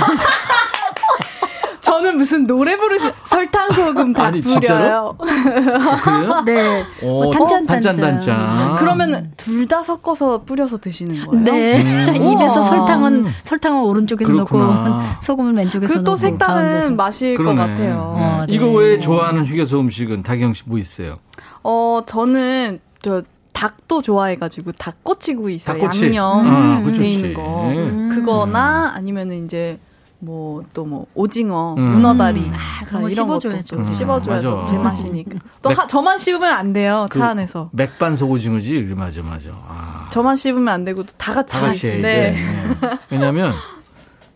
[1.81, 5.15] 저는 무슨 노래 부르시 설탕 소금 다 아니, 뿌려요.
[5.19, 6.43] 그래요?
[6.45, 8.75] 네 어, 뭐 단짠 단짠 단짠 단짠.
[8.77, 11.43] 그러면 둘 다 섞어서 뿌려서 드시는 거예요?
[11.43, 12.15] 네 음.
[12.15, 12.63] 입에서.
[12.63, 14.65] 설탕은 설탕은 오른쪽에서 그렇구나.
[14.89, 16.89] 넣고 소금을 왼쪽에서 그또 넣고 색다른 가운데서.
[16.91, 17.55] 맛일 그러네.
[17.55, 18.15] 것 같아요.
[18.17, 18.23] 네.
[18.25, 18.53] 어, 네.
[18.55, 21.17] 이거 외에 좋아하는 휴게소 음식은 다경 씨 뭐 있어요?
[21.63, 25.79] 어, 저는 저 닭도 좋아해가지고 닭꼬치구이 있어요.
[25.79, 26.05] 닭꼬치.
[26.15, 27.07] 양념 아, 그거 돼.
[27.07, 27.67] 있는 거.
[27.69, 28.09] 음.
[28.13, 29.79] 그거나 아니면은 이제
[30.21, 31.89] 뭐 또뭐 오징어, 음.
[31.91, 33.63] 문어다리 아, 그런 거 이런 것도 씹어줘야죠.
[33.75, 34.71] 좀 씹어줘야 음, 또 맞아.
[34.71, 35.39] 제맛이니까.
[35.61, 37.07] 또 맥- 하- 저만 씹으면 안 돼요.
[37.09, 37.69] 그 차 안에서.
[37.73, 38.81] 맥반 소고징어지?
[38.97, 39.49] 맞아, 맞아.
[39.67, 41.59] 아, 저만 씹으면 안 되고 또 다 같이.
[41.59, 42.01] 다 같이 해야 네.
[42.01, 42.31] 돼.
[42.31, 42.97] 네.
[43.11, 43.53] 왜냐면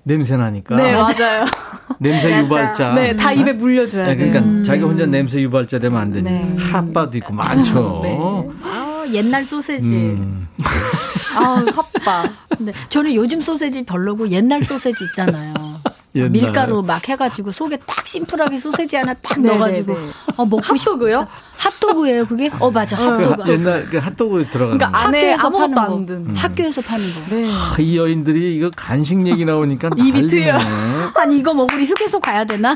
[0.03, 0.76] 냄새 나니까.
[0.78, 1.45] 네, 맞아요.
[1.99, 2.93] 냄새 유발자.
[2.93, 4.15] 네, 다 입에 물려줘야 네.
[4.15, 6.23] 그러니까 자기 혼자 냄새 유발자 되면 안 되니.
[6.29, 6.55] 네.
[6.57, 8.01] 핫바도 있고 많죠.
[8.03, 8.17] 네.
[8.63, 10.47] 아, 옛날 소세지 음.
[11.35, 12.31] 아우, 핫바.
[12.57, 15.72] 근데 저는 요즘 소세지 별로고 옛날 소세지 있잖아요.
[16.16, 16.30] 옛날.
[16.30, 20.07] 밀가루 막 해가지고 속에 딱 심플하게 소세지 하나 딱 네, 넣어가지고 네, 네.
[20.38, 21.28] 어, 먹고 싶 핫도그요?
[21.57, 22.51] 핫도그예요 그게?
[22.59, 23.41] 어 맞아 그 핫도그.
[23.41, 24.97] 하- 옛날 그 핫도그에 들어가는 그러니까 거.
[25.07, 26.05] 안에 학교에서 아무것도 파는 안 거.
[26.05, 26.36] 든.
[26.36, 27.36] 학교에서 파는 거.
[27.36, 27.45] 네.
[27.49, 30.28] 아, 이 여인들이 이거 간식 얘기 나오니까 난리네.
[30.28, 30.59] 트여.
[31.18, 32.74] 아니 이거 먹으러 휴게소 가야 되나?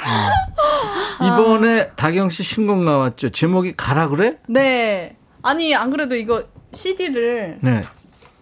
[1.22, 3.30] 이번에 다경 씨 신곡 나왔죠.
[3.30, 4.38] 제목이 가라 그래?
[4.48, 5.16] 네.
[5.44, 7.82] 아니, 안 그래도 이거 CD를 네.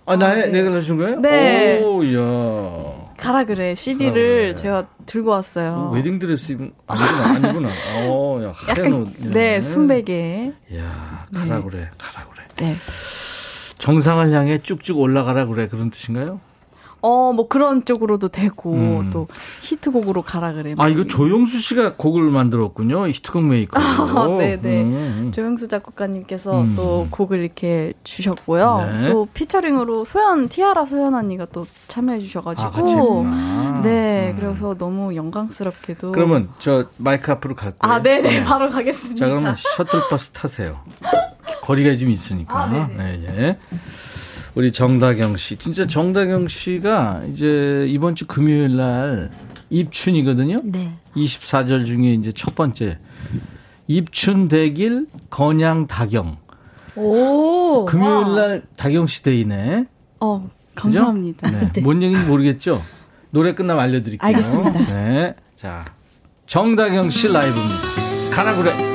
[0.05, 0.47] 아, 나 네.
[0.47, 1.19] 내가 해준 거예요?
[1.19, 1.79] 네.
[1.83, 2.94] 오, 야.
[3.17, 4.55] 가라 그래 CD를 그래.
[4.55, 5.91] 제가 들고 왔어요.
[5.93, 7.69] 웨딩 드레스 입은 아니구나 아니구나.
[8.07, 9.07] 어, 야, 하얀 옷.
[9.07, 12.43] 약간 네 순백에 야, 가라 그래, 가라 그래.
[12.57, 12.75] 네.
[13.77, 16.39] 정상을 향해 쭉쭉 올라가라 그래 그런 뜻인가요?
[17.05, 19.09] 어 뭐 그런 쪽으로도 되고 음.
[19.11, 19.27] 또
[19.61, 20.73] 히트곡으로 가라 그래.
[20.77, 23.07] 아, 이거 조영수 씨가 곡을 만들었군요.
[23.07, 23.79] 히트곡 메이커.
[23.79, 24.81] 아, 네네.
[24.83, 25.31] 음.
[25.33, 26.73] 조영수 작곡가님께서 음.
[26.75, 28.89] 또 곡을 이렇게 주셨고요.
[28.91, 29.03] 네.
[29.05, 33.81] 또 featuring으로 소연 티아라 소연 언니가 또 참여해 아, 주셔가지고 했구나.
[33.83, 34.39] 네 음.
[34.39, 37.79] 그래서 너무 영광스럽게도 그러면 저 마이크 앞으로 갈게요.
[37.79, 38.43] 아 네네 네.
[38.43, 39.25] 바로 가겠습니다.
[39.25, 40.79] 자, 그러면 셔틀버스 타세요.
[41.61, 42.57] 거리가 좀 있으니까.
[42.63, 42.93] 아, 네네.
[42.95, 43.57] 네, 예.
[44.55, 45.57] 우리 정다경 씨.
[45.57, 49.29] 진짜 정다경 씨가 이제 이번 주 금요일 날
[49.69, 50.61] 입춘이거든요.
[50.63, 50.93] 네.
[51.15, 52.97] 24절 중에 이제 첫 번째.
[53.87, 56.37] 입춘 대길 건양 다경.
[56.95, 57.85] 오.
[57.85, 59.85] 금요일 날 다경 씨 데이네.
[60.21, 60.49] 어?
[60.73, 61.51] 감사합니다.
[61.51, 61.81] 네.
[61.81, 62.81] 뭔 얘기인지 모르겠죠?
[63.31, 64.25] 노래 끝나면 알려드릴게요.
[64.27, 64.85] 알겠습니다.
[64.87, 65.35] 네.
[65.59, 65.83] 자,
[66.45, 67.75] 정다경 씨 라이브입니다.
[68.33, 68.94] 가라 그래.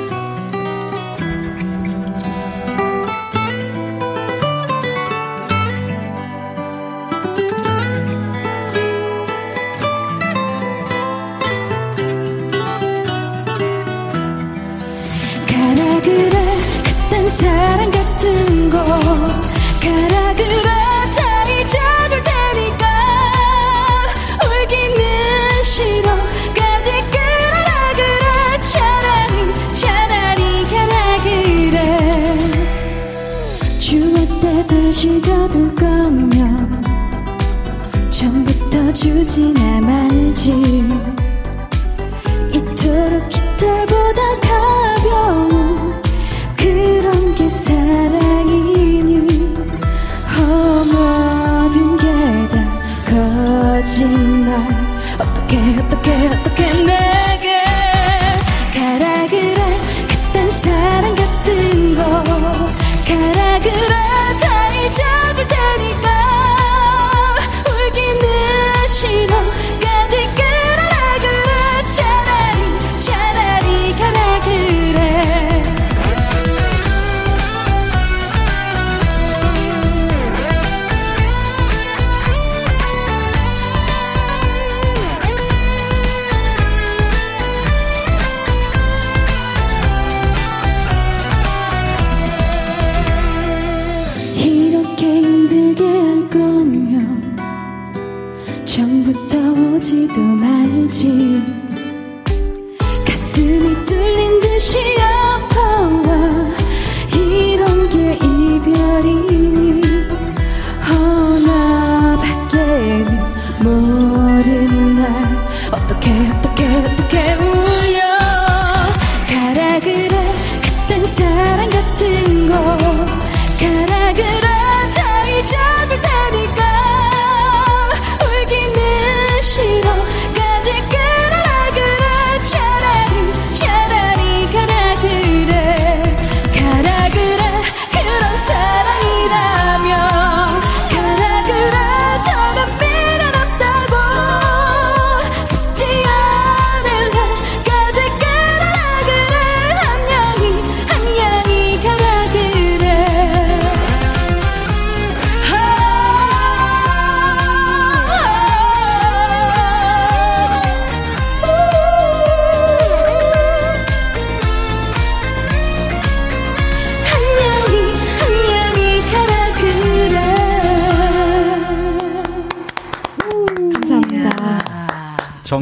[15.71, 16.31] 가라 그래
[16.83, 18.79] 그딴 사랑 같은 거.
[18.79, 20.80] 가라 그래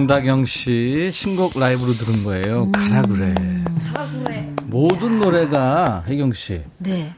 [0.09, 2.72] 정다경 씨 신곡 라이브로 들은 거예요.
[2.72, 3.34] 가라 그래.
[4.64, 7.12] 모든 노래가 혜경 씨다 네.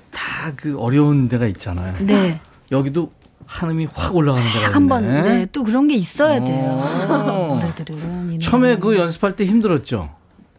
[0.56, 1.94] 그 어려운 데가 있잖아요.
[2.04, 2.40] 네.
[2.72, 3.12] 여기도
[3.46, 4.72] 한음이 확 올라가는 데가 있네.
[4.72, 6.82] 한번 네, 또 그런 게 있어야 돼요.
[7.08, 7.54] 오.
[7.62, 8.76] 노래들은 이 처음에.
[8.78, 10.10] 그 연습할 때 힘들었죠.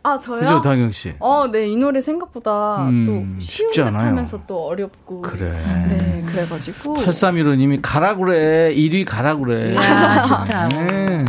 [0.04, 0.40] 아 저요?
[0.40, 1.14] 그죠, 다경 씨.
[1.20, 4.04] 어, 네, 이 노래 생각보다 음, 또 쉬운 쉽지 않아요.
[4.04, 5.22] 듯하면서 또 어렵고.
[5.22, 5.52] 그래.
[5.90, 6.96] 네, 그래가지고.
[6.96, 8.74] 8315님이 가라 그래.
[8.74, 9.74] 1위 가라 그래.
[9.74, 10.70] 이야, 좋다.
[10.70, 11.26] 네.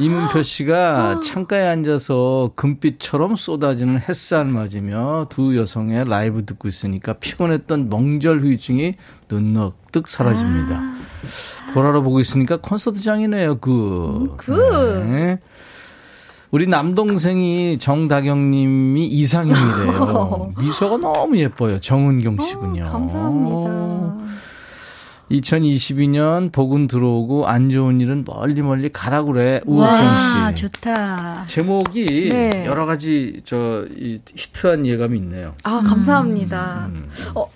[0.00, 8.40] 이문표 씨가 창가에 앉아서 금빛처럼 쏟아지는 햇살 맞으며 두 여성의 라이브 듣고 있으니까 피곤했던 명절
[8.40, 8.96] 후유증이
[9.30, 10.80] 눈넉득 사라집니다.
[11.74, 14.34] 보라로 보고 있으니까 콘서트장이네요, 그.
[14.36, 15.04] 그.
[15.06, 15.38] 네.
[16.50, 20.54] 우리 남동생이 정다경님이 이상형이래요.
[20.58, 21.80] 미소가 너무 예뻐요.
[21.80, 22.84] 정은경 씨군요.
[22.84, 24.14] 어, 감사합니다.
[25.30, 29.86] 2022년 복은 들어오고 안 좋은 일은 멀리 멀리 가라 그래 와,
[30.48, 30.62] 우경 씨.
[30.62, 31.44] 좋다.
[31.46, 32.64] 제목이 네.
[32.66, 35.54] 여러 가지 저 이, 히트한 예감이 있네요.
[35.64, 36.86] 아, 감사합니다.
[36.92, 37.10] 음.
[37.34, 37.48] 어,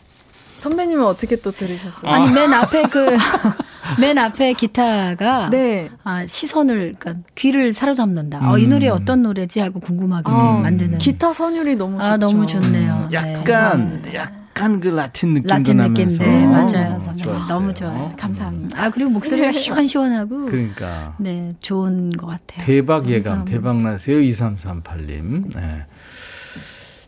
[0.58, 2.10] 선배님은 어떻게 또 들으셨어요?
[2.10, 3.16] 아니 맨 앞에 그
[4.00, 5.88] 맨 앞에 기타가 네.
[6.04, 8.50] 아, 시선을 그러니까 귀를 사로잡는다.
[8.50, 8.70] 어, 이 음.
[8.70, 10.98] 노래 어떤 노래지 하고 궁금하게 아, 만드는.
[10.98, 12.04] 기타 선율이 너무 좋죠.
[12.04, 13.08] 아 너무 좋네요.
[13.10, 14.32] 네, 약간 감사합니다.
[14.58, 16.98] 약간 그 라틴 느낌도 라틴 나면서 느낌, 네, 맞아요.
[17.28, 17.40] 어.
[17.48, 18.12] 너무 좋아요.
[18.16, 18.82] 감사합니다.
[18.82, 22.64] 아 그리고 목소리가 시원시원하고 그러니까 네 좋은 것 같아요.
[22.66, 23.50] 대박 예감 감사합니다.
[23.50, 25.54] 대박 나세요 2338님.
[25.54, 25.84] 네.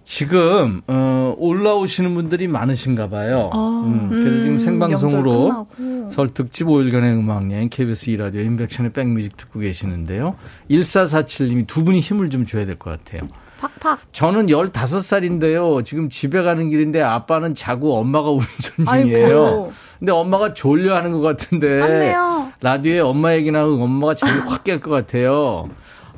[0.05, 3.49] 지금 어, 올라오시는 분들이 많으신가 봐요.
[3.53, 3.85] 어.
[3.87, 5.69] 음, 그래서 지금 음, 생방송으로.
[6.11, 10.35] 설 특집 5일간의 음악여행 KBS 2라디오 인백션의 백뮤직 듣고 계시는데요.
[10.69, 13.29] 1447님이 두 분이 힘을 좀 줘야 될 것 같아요.
[13.61, 14.13] 팍팍.
[14.13, 15.85] 저는 15살인데요.
[15.85, 19.27] 지금 집에 가는 길인데 아빠는 자고 엄마가 운전 중이에요.
[19.27, 19.73] 아이고.
[19.99, 22.15] 근데 엄마가 졸려 하는 것 같은데.
[22.63, 25.69] 라디오에 엄마 얘기 나오고 엄마가 잠이 확 깰 것 같아요.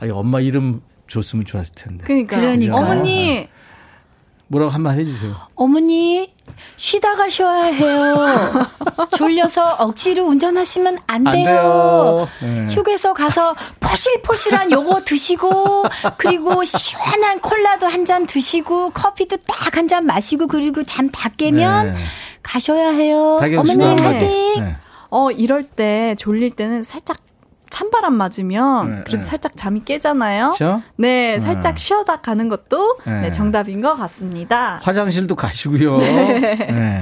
[0.00, 2.04] 아니, 엄마 이름 줬으면 좋았을 텐데.
[2.04, 2.38] 그러니까.
[2.38, 2.76] 그러니까.
[2.76, 3.48] 어머니,
[4.48, 5.34] 뭐라고 한번 해주세요.
[5.54, 6.31] 어머니
[6.76, 8.66] 쉬다 가셔야 해요.
[9.16, 11.44] 졸려서 억지로 운전하시면 안안 돼요.
[11.44, 12.28] 돼요.
[12.40, 12.66] 네.
[12.74, 15.84] 휴게소 가서 포실포실한 요거 드시고
[16.18, 21.92] 그리고 시원한 콜라도 한 잔 드시고 커피도 딱 한 잔 마시고 그리고 잠 다 깨면
[21.92, 21.98] 네.
[22.42, 23.38] 가셔야 해요.
[23.40, 23.98] 어머님.
[23.98, 24.64] 화이팅.
[24.64, 24.76] 네.
[25.10, 27.18] 어, 이럴 때 졸릴 때는 살짝
[27.72, 29.24] 찬바람 맞으면 네, 그래도 네.
[29.24, 30.50] 살짝 잠이 깨잖아요.
[30.50, 30.82] 그렇죠?
[30.96, 31.38] 네, 네.
[31.38, 33.20] 살짝 쉬어다 가는 것도 네.
[33.22, 34.78] 네, 정답인 것 같습니다.
[34.82, 35.96] 화장실도 가시고요.
[35.96, 37.00] 네.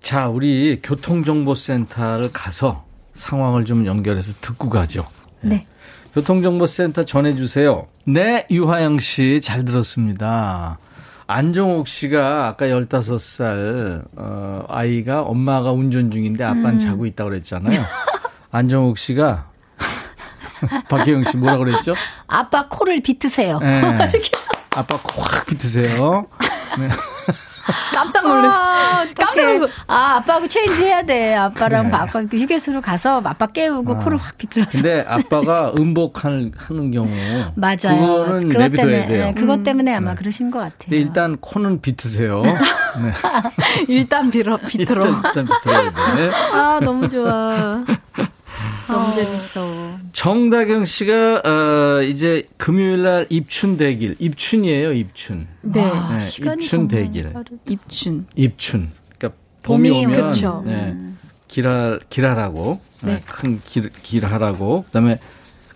[0.00, 5.06] 자, 우리 교통정보센터를 가서 상황을 좀 연결해서 듣고 가죠.
[5.42, 5.66] 네.
[6.14, 7.88] 교통정보센터 전해주세요.
[8.06, 10.78] 네, 유하영 씨, 잘 들었습니다.
[11.26, 17.78] 안정옥 씨가 아까 15살, 어, 아이가 엄마가 운전 중인데 아빠는 자고 있다고 그랬잖아요.
[18.50, 19.47] 안정옥 씨가
[20.88, 21.94] 박혜영 씨 뭐라 그랬죠?
[22.26, 23.58] 아빠 코를 비트세요.
[23.62, 24.10] 네.
[24.76, 26.26] 아빠 코 확 비트세요.
[26.78, 26.88] 네.
[27.94, 28.58] 깜짝 놀랐어.
[28.62, 29.44] 아, 깜짝.
[29.44, 29.68] 놀랐어.
[29.88, 31.34] 아, 아빠하고 체인지 해야 돼.
[31.34, 31.94] 아빠랑 네.
[31.94, 34.70] 아빠 그 휴게소로 가서 아빠 깨우고 코를 확 비틀어서.
[34.72, 37.08] 근데 아빠가 음복하는 하는 경우
[37.56, 38.00] 맞아요.
[38.00, 39.06] 그거는 그것 때문에.
[39.06, 40.78] 네, 그것 때문에 아마 그러신 것 같아요.
[40.78, 42.38] 근데 일단 코는 비트세요.
[42.38, 42.54] 네.
[43.88, 45.04] 일단 빌어, 비틀어.
[45.06, 46.30] 일단, 일단 비틀어야 돼.
[46.54, 47.84] 아, 너무 좋아.
[48.88, 49.98] 너무 재밌어.
[50.12, 54.16] 정다경 씨가 어, 이제 금요일 날 입춘 대길.
[54.18, 55.46] 입춘이에요, 입춘.
[55.62, 55.82] 네.
[55.82, 57.32] 와, 네, 시간이 입춘 대길.
[57.68, 58.26] 입춘.
[58.34, 58.90] 입춘.
[59.18, 60.62] 그러니까 봄이, 봄이 오면 그쵸.
[60.66, 60.96] 네,
[61.48, 65.18] 길할 길하라고 네, 큰길 길하라고 그다음에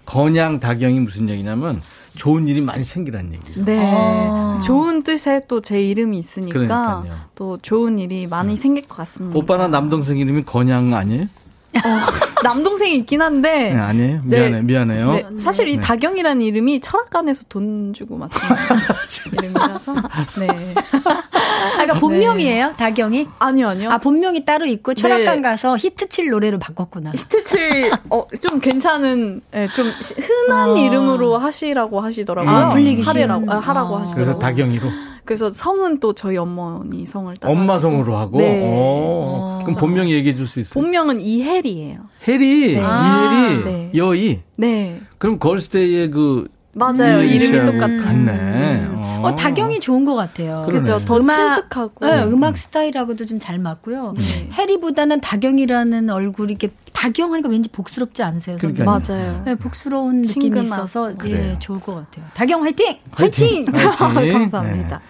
[0.04, 1.80] 건양 다경이 무슨 얘기냐면
[2.16, 3.64] 좋은 일이 많이 생기라는 얘기예요.
[3.64, 3.80] 네.
[3.94, 4.60] 아.
[4.64, 7.20] 좋은 뜻에 또 제 이름이 있으니까 그러니까요.
[7.34, 9.38] 또 좋은 일이 많이 생길 것 같습니다.
[9.38, 11.26] 오빠나 남동생 이름이 건양 아니에요?
[12.42, 14.20] 남동생이 있긴 한데 네, 아니에요?
[14.24, 14.38] 네.
[14.50, 15.12] 미안해, 미안해요.
[15.12, 15.80] 네, 사실 이 네.
[15.80, 18.38] 다경이라는 이름이 철학관에서 돈 주고 맡은
[19.32, 19.94] 이름이라서
[20.38, 23.28] 네 아, 그러니까 본명이에요, 다경이?
[23.38, 25.48] 아니요 아니요 아, 본명이 따로 있고 철학관 네.
[25.48, 27.12] 가서 히트칠 노래로 바꿨구나.
[27.14, 30.76] 히트칠 어 좀 괜찮은 예, 좀 시- 흔한 어.
[30.76, 32.50] 이름으로 하시라고 하시더라고요.
[32.54, 33.52] 아, 불리기 하래라고 쉬운.
[33.52, 33.98] 아, 하라고 어.
[34.00, 34.24] 하시더라고요.
[34.34, 34.86] 그래서 다경이로
[35.24, 38.38] 그래서 성은 또 저희 어머니 성을 따 엄마 성으로 하고.
[38.38, 38.60] 네.
[38.64, 40.82] 오, 그럼 본명 얘기해 줄 수 있어요?
[40.82, 42.00] 본명은 이혜리예요.
[42.26, 43.36] 혜리, 아.
[43.38, 43.90] 이혜리, 네.
[43.94, 44.42] 여의.
[44.56, 48.02] 네 그럼 걸스데이의 그 맞아요 이혜리 이름이 씨하고 똑같아요.
[48.02, 48.88] 같네.
[49.22, 50.66] 어, 다경이 좋은 것 같아요.
[50.70, 54.14] 그죠 더 음악- 친숙하고 네, 음악 스타일하고도 좀 잘 맞고요.
[54.16, 54.48] 네.
[54.52, 58.56] 해리보다는 다경이라는 얼굴이 이렇게 다경 하니까 왠지 복스럽지 않으세요?
[58.58, 58.86] 그러니까요.
[58.86, 59.42] 맞아요.
[59.44, 60.60] 네, 복스러운 느낌이.
[60.60, 61.50] 있어서 그래요.
[61.54, 62.24] 예, 좋을 것 같아요.
[62.34, 62.98] 다경 화이팅!
[63.10, 63.66] 화이팅!
[63.72, 64.32] 화이팅!
[64.38, 64.98] 감사합니다.
[64.98, 65.04] 네.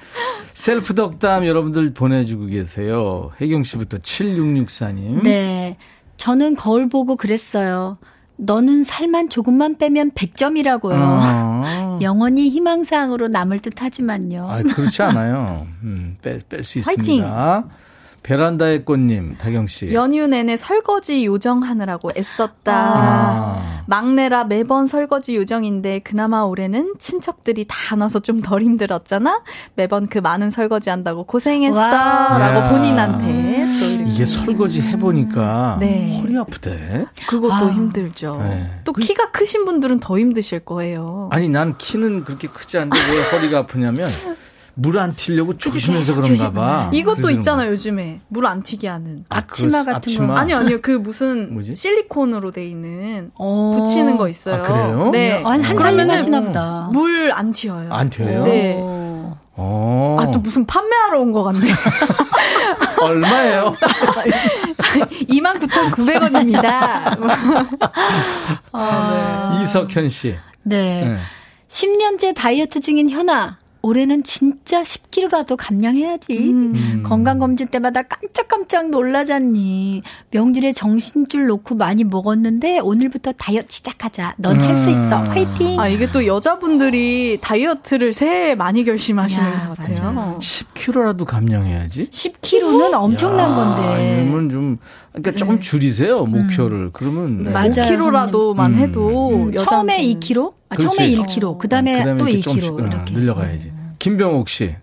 [0.55, 3.31] 셀프 덕담 여러분들 보내주고 계세요.
[3.41, 5.23] 혜경 씨부터 7664님.
[5.23, 5.77] 네.
[6.17, 7.95] 저는 거울 보고 그랬어요.
[8.43, 10.95] 너는 살만 조금만 빼면 100점이라고요.
[10.95, 14.49] 아, 영원히 희망사항으로 남을 듯 하지만요.
[14.51, 15.67] 아, 그렇지 않아요.
[15.85, 17.03] 음, 뺄수 화이팅!
[17.03, 17.65] 있습니다.
[18.23, 19.93] 베란다의 꽃님, 다경 씨.
[19.93, 22.73] 연휴 내내 설거지 요정하느라고 애썼다.
[22.73, 29.43] 아, 막내라 매번 설거지 요정인데 그나마 올해는 친척들이 다 나서 좀 덜 힘들었잖아.
[29.75, 31.79] 매번 그 많은 설거지 한다고 고생했어.
[31.79, 32.39] 와.
[32.39, 32.71] 라고 야.
[32.71, 36.21] 본인한테 또 이렇게 이게 설거지 해 보니까 네.
[36.21, 37.07] 허리 아프대.
[37.29, 37.71] 그것도 아.
[37.71, 38.37] 힘들죠.
[38.43, 38.71] 네.
[38.85, 41.29] 또 키가 크신 분들은 더 힘드실 거예요.
[41.33, 44.09] 아니, 난 키는 그렇게 크지 않은데 왜 허리가 아프냐면
[44.75, 46.55] 물 안 튀려고 조심해서 그런가 조심.
[46.55, 46.91] 봐.
[46.95, 48.21] 이것도 그래서 있잖아 요, 요즘에.
[48.29, 49.25] 물 안 튀게 하는.
[49.29, 50.27] 아, 앞치마 그거 같은 앞치마?
[50.35, 50.41] 거.
[50.41, 50.81] 아니요, 아니요.
[50.81, 51.75] 그 무슨 뭐지?
[51.75, 53.73] 실리콘으로 돼 있는 어.
[53.79, 54.57] 붙이는 거 있어요.
[54.57, 55.11] 아, 그래요?
[55.13, 55.43] 네.
[55.43, 56.89] 한, 한 그러면은 살이나 보다.
[56.93, 57.93] 물 안 튀어요.
[57.93, 58.45] 안 튀어요?
[58.45, 58.77] 네.
[58.79, 59.39] 어.
[59.55, 60.17] 어.
[60.19, 61.67] 아, 또 무슨 판매하러 온 것 같네.
[63.03, 63.75] 얼마예요?
[65.29, 66.63] 29,900원입니다.
[68.73, 69.61] 아.
[69.63, 70.37] 이석현 씨.
[70.65, 71.05] 네.
[71.07, 71.17] 네.
[71.69, 73.59] 10년째 다이어트 중인 현아.
[73.83, 76.39] 올해는 진짜 10kg라도 감량해야지.
[76.39, 77.03] 음.
[77.05, 80.03] 건강검진 때마다 깜짝깜짝 놀라잖니.
[80.31, 84.37] 명절에 정신줄 놓고 많이 먹었는데 오늘부터 다이어트 시작하자.
[84.39, 85.19] 넌 할수 있어.
[85.21, 85.27] 음.
[85.27, 85.81] 화이팅!
[85.81, 90.13] 아, 이게 또 여자분들이 다이어트를 새해 많이 결심하시는 야, 것 같아요.
[90.13, 90.39] 맞아요.
[90.39, 92.07] 10kg라도 감량해야지.
[92.09, 94.23] 10kg는 엄청난 야, 건데.
[94.25, 94.77] 이러면 좀,
[95.13, 96.91] 그러니까 조금 줄이세요, 목표를.
[96.93, 97.43] 그러면.
[97.45, 97.51] 네.
[97.51, 98.79] 맞아요, 5kg라도만 선생님.
[98.89, 100.53] 해도 음, 처음에 2kg?
[100.71, 100.97] 아, 그렇지.
[100.97, 101.59] 처음에 1kg.
[101.59, 102.43] 그 다음에 그다음에 또 이렇게 2kg.
[102.45, 103.15] 조금씩, 어, 이렇게.
[103.15, 103.73] 늘려가야지.
[103.99, 104.75] 김병옥 씨.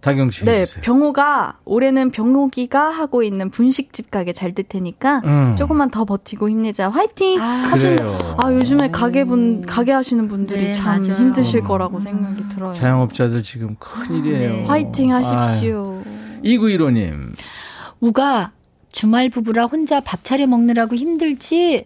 [0.00, 0.44] 다경 씨.
[0.44, 0.82] 네, 해주세요.
[0.82, 5.56] 병호가 올해는 병호기가 하고 있는 분식집 가게 잘 될 테니까 음.
[5.58, 6.88] 조금만 더 버티고 힘내자.
[6.88, 7.40] 화이팅!
[7.42, 8.16] 아, 그래요.
[8.36, 11.18] 아, 요즘에 가게 분 가게 하시는 분들이 네, 참 맞아요.
[11.18, 12.72] 힘드실 거라고 생각이 들어요.
[12.74, 14.50] 자영업자들 지금 큰일이에요.
[14.52, 14.64] 네.
[14.66, 16.00] 화이팅 하십시오.
[16.44, 17.32] 2915님.
[18.00, 18.52] 우가
[18.98, 21.84] 주말 부부라 혼자 밥 차려 먹느라고 힘들지.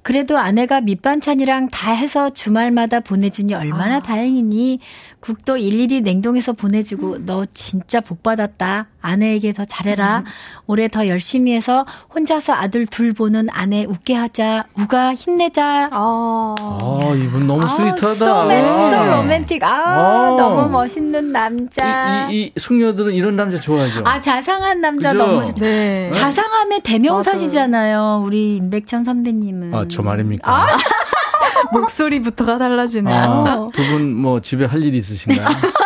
[0.00, 4.78] 그래도 아내가 밑반찬이랑 다 해서 주말마다 보내주니 얼마나 다행이니.
[5.20, 8.86] 국도 일일이 냉동해서 보내주고 너 진짜 복 받았다.
[9.04, 10.24] 아내에게 더 잘해라.
[10.66, 11.84] 올해 더 열심히 해서
[12.14, 14.64] 혼자서 아들 둘 보는 아내 웃게 하자.
[14.78, 15.88] 우가 힘내자.
[15.92, 18.14] 아, 아, 이분 너무 스위트하다.
[18.14, 18.50] so,
[18.88, 19.62] so romantic.
[19.62, 20.36] 아, 어.
[20.36, 22.28] 너무 멋있는 남자.
[22.30, 24.02] 이, 이, 이 숙녀들은 이런 남자 좋아하죠.
[24.04, 25.24] 아, 자상한 남자 그죠?
[25.24, 26.10] 너무 좋 네.
[26.10, 28.22] 자상함의 대명사시잖아요.
[28.24, 29.74] 우리 임백천 선배님은.
[29.74, 30.68] 아, 저 말입니까?
[31.72, 33.14] 목소리부터가 달라지네요.
[33.14, 35.46] 아, 두분 뭐 집에 할 일이 있으신가요?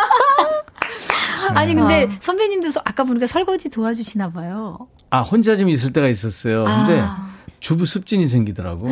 [1.57, 4.77] 아니 근데 선배님도 서- 아까 보니까 설거지 도와주시나 봐요.
[5.09, 6.65] 아, 혼자 좀 있을 때가 있었어요.
[6.65, 7.29] 근데 아.
[7.59, 8.89] 주부 습진이 생기더라고.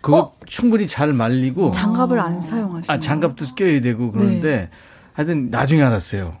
[0.00, 2.96] 그거 충분히 잘 말리고 장갑을 안 사용하시나요?
[2.96, 4.70] 아, 장갑도 껴야 되고 그러는데
[5.14, 6.36] 하여튼 나중에 알았어요.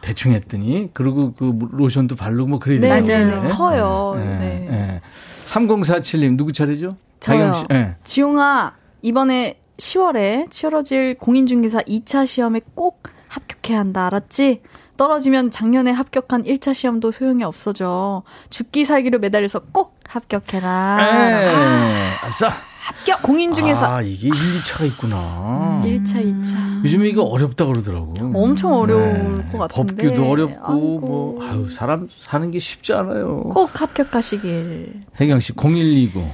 [0.00, 3.34] 대충 했더니 그리고 그 로션도 바르고 뭐 그래야 네, 되는데.
[3.36, 3.48] 네, 네.
[3.48, 4.14] 커요.
[4.16, 4.24] 네.
[4.38, 4.66] 네.
[4.70, 5.00] 네.
[5.46, 6.96] 3047님 누구 차례죠?
[7.20, 7.52] 저요.
[7.54, 7.64] 씨.
[7.68, 7.96] 네.
[8.04, 14.06] 지용아, 이번에 10월에 치러질 공인중개사 2차 시험에 꼭 합격해야 한다.
[14.06, 14.62] 알았지?
[15.04, 18.22] 떨어지면 작년에 합격한 1차 시험도 소용이 없어져.
[18.50, 20.98] 죽기 살기로 매달려서 꼭 합격해라.
[21.00, 22.52] 에 아싸.
[22.80, 25.80] 합격 공인중개사 아, 이게 1, 2차가 있구나.
[25.86, 26.84] 1차, 2차.
[26.84, 28.14] 요즘에 이거 어렵다 그러더라고.
[28.34, 29.52] 엄청 어려울 네.
[29.52, 29.94] 것 같은데.
[30.08, 30.98] 법규도 어렵고, 아이고.
[31.00, 33.44] 뭐, 아유, 사람 사는 게 쉽지 않아요.
[33.44, 35.00] 꼭 합격하시길.
[35.18, 36.28] 혜경 씨, 0129.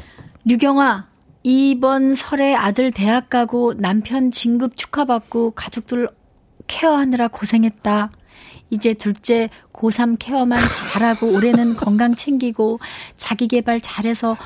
[0.51, 1.07] 유경아,
[1.45, 6.09] 이번 설에 아들 대학 가고 남편 진급 축하받고 가족들
[6.67, 8.11] 케어하느라 고생했다.
[8.71, 10.61] 이제 둘째 고3 케어만
[10.93, 12.81] 잘하고 올해는 건강 챙기고
[13.17, 14.37] 자기 개발 잘해서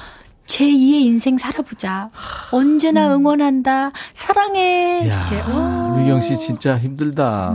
[0.46, 2.10] 제2의 인생 살아보자.
[2.50, 3.92] 언제나 응원한다.
[4.14, 5.02] 사랑해.
[5.04, 5.38] 이렇게.
[5.38, 5.96] 야, 와.
[6.00, 7.54] 유경 씨 진짜 힘들다.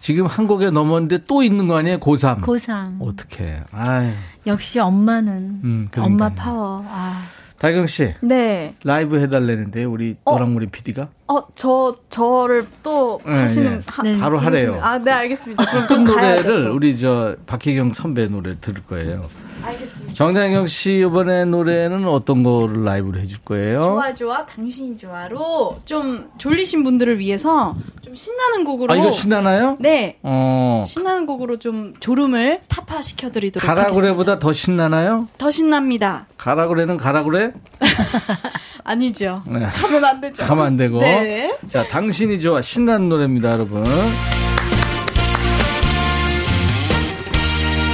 [0.00, 1.98] 지금 한국에 넘었는데 또 있는 거 아니에요?
[2.00, 2.40] 고3.
[2.42, 3.00] 고3.
[3.00, 3.60] 어떡해.
[3.70, 4.10] 아유.
[4.46, 5.88] 역시 엄마는 음.
[5.96, 6.84] 엄마 파워.
[6.88, 7.24] 아.
[7.58, 8.74] 다경 씨, 네.
[8.84, 10.32] 라이브 해달라는데, 우리 어.
[10.32, 11.08] 노랑머리 PD가?
[11.28, 13.84] 어, 저, 저를 또 네, 하시는, 네.
[13.86, 14.18] 하, 네.
[14.18, 14.78] 바로 하래요.
[14.80, 15.86] 아, 네, 알겠습니다.
[15.88, 16.74] 그럼 가야죠, 노래를 또.
[16.74, 19.28] 우리 저 박혜경 선배 노래 들을 거예요.
[19.62, 20.14] 알겠습니다.
[20.14, 23.80] 정다경 씨 이번에 노래는 어떤 거를 라이브로 해줄 거예요?
[23.82, 28.92] 좋아, 좋아, 당신이 좋아로 좀 졸리신 분들을 위해서 좀 신나는 곡으로.
[28.92, 29.76] 아, 이거 신나나요?
[29.80, 30.18] 네.
[30.22, 30.82] 어.
[30.86, 33.92] 신나는 곡으로 좀 졸음을 타파시켜드리도록 하겠습니다.
[33.92, 35.26] 가라그레보다 더 신나나요?
[35.38, 36.26] 더 신납니다.
[36.38, 37.52] 가라그레는 가라그레?
[38.86, 39.42] 아니죠.
[39.46, 39.60] 네.
[39.60, 40.44] 가면 안 되죠.
[40.44, 41.00] 가면 안 되고.
[41.00, 41.56] 네.
[41.68, 42.62] 자, 당신이 좋아.
[42.62, 43.84] 신나는 노래입니다, 여러분.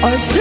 [0.04, 0.40] 얼쑤!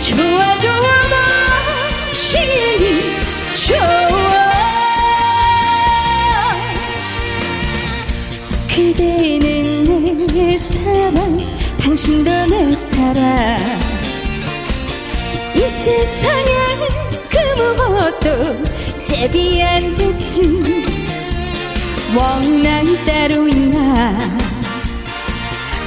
[0.00, 0.80] 좋아 좋아
[2.12, 3.00] 당신이
[3.66, 4.08] 좋아
[8.68, 9.47] 그대는
[11.88, 13.80] 당신도 내 사랑.
[15.54, 16.80] 이 세상엔
[17.30, 18.62] 그 무엇도
[19.02, 20.42] 제비 안 되지
[22.14, 24.14] 원한 따로 있나.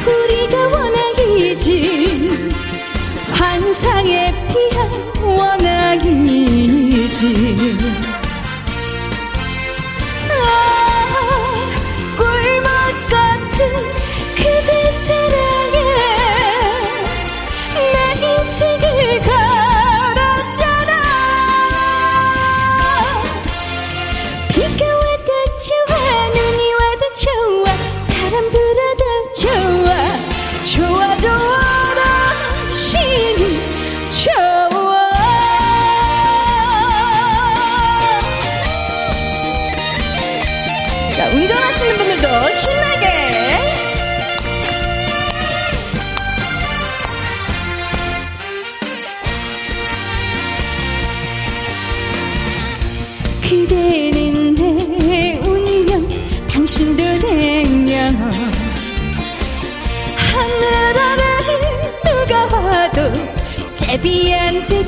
[0.07, 1.69] 우리가 원하기지
[3.33, 4.89] 환상에 피한
[5.37, 7.21] 원하기지
[10.31, 10.35] 아,
[12.17, 12.69] 꿀맛
[13.07, 13.59] 같은
[14.35, 14.80] 그대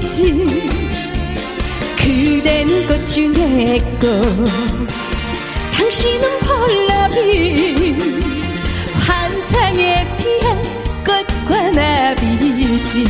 [0.03, 0.33] 안 되지
[1.95, 4.45] 그댄 꽃 중에 꽃
[5.77, 7.95] 당신은 폴라비
[8.99, 10.61] 환상에 피한
[11.05, 13.05] 꽃과 나비지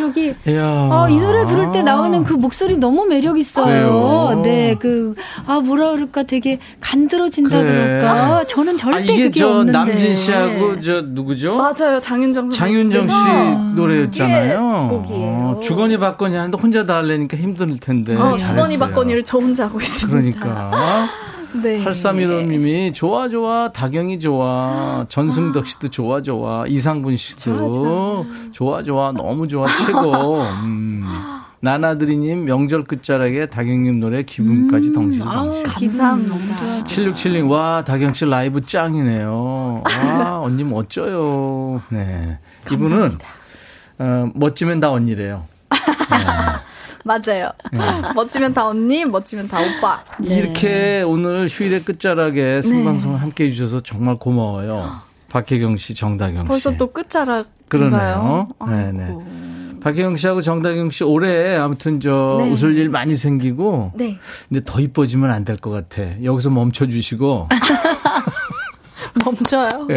[0.00, 0.34] 저기.
[0.58, 4.40] 아, 이 노래 부를 때 나오는 그 목소리 너무 매력 있어요.
[4.42, 5.14] 네, 그,
[5.46, 7.72] 아, 뭐라 그럴까 되게 간드러진다 그래.
[7.72, 8.44] 그럴까.
[8.44, 9.72] 저는 아, 절대 이게 그게 저 없는데.
[9.72, 11.56] 남진 씨하고 저 누구죠?
[11.56, 14.88] 맞아요, 장윤정 장윤정 씨 선배님께서 노래였잖아요.
[14.90, 15.56] 듀엣곡이에요.
[15.56, 18.16] 어, 주거니 받거니 하는데 혼자 다 하려니까 힘들 텐데.
[18.16, 18.38] 어, 네.
[18.38, 20.18] 주거니 받거니를 저 혼자 하고 있습니다.
[20.40, 21.06] 그러니까.
[21.52, 21.84] 네.
[21.84, 29.66] 8315님이 좋아 좋아 다경이 좋아 전승덕 씨도 좋아 좋아 이상분 씨도 좋아 좋아 너무 좋아
[29.86, 31.04] 최고 음.
[31.62, 36.84] 나나드리님 명절 끝자락에 다경님 노래 기분까지 덩실 덩실 감사합니다.
[36.84, 39.82] 7676, 와, 다경 씨 라이브 짱이네요.
[39.84, 41.82] 와, 언니 멋져요.
[41.90, 42.38] 네.
[42.72, 43.12] 이분은,
[43.98, 45.44] 어, 멋지면 다 언니래요.
[47.04, 47.50] 맞아요.
[48.14, 50.02] 멋지면 다 언니, 멋지면 다 오빠.
[50.22, 54.86] 이렇게 오늘 휴일의 끝자락에 생방송을 함께 해주셔서 정말 고마워요.
[55.30, 56.48] 박혜경 씨, 정다경 씨.
[56.48, 57.46] 벌써 또 끝자락인가요?
[57.68, 58.46] 그러네요.
[58.66, 59.04] 네네.
[59.04, 59.24] 아이고.
[59.80, 62.50] 박혜경 씨하고 정다경 씨 올해 아무튼 저 네.
[62.50, 63.92] 웃을 일 많이 생기고.
[63.94, 64.18] 네.
[64.48, 66.02] 근데 더 이뻐지면 안 될 것 같아.
[66.22, 67.46] 여기서 멈춰 주시고.
[69.24, 69.86] 멈춰요.
[69.90, 69.96] 예.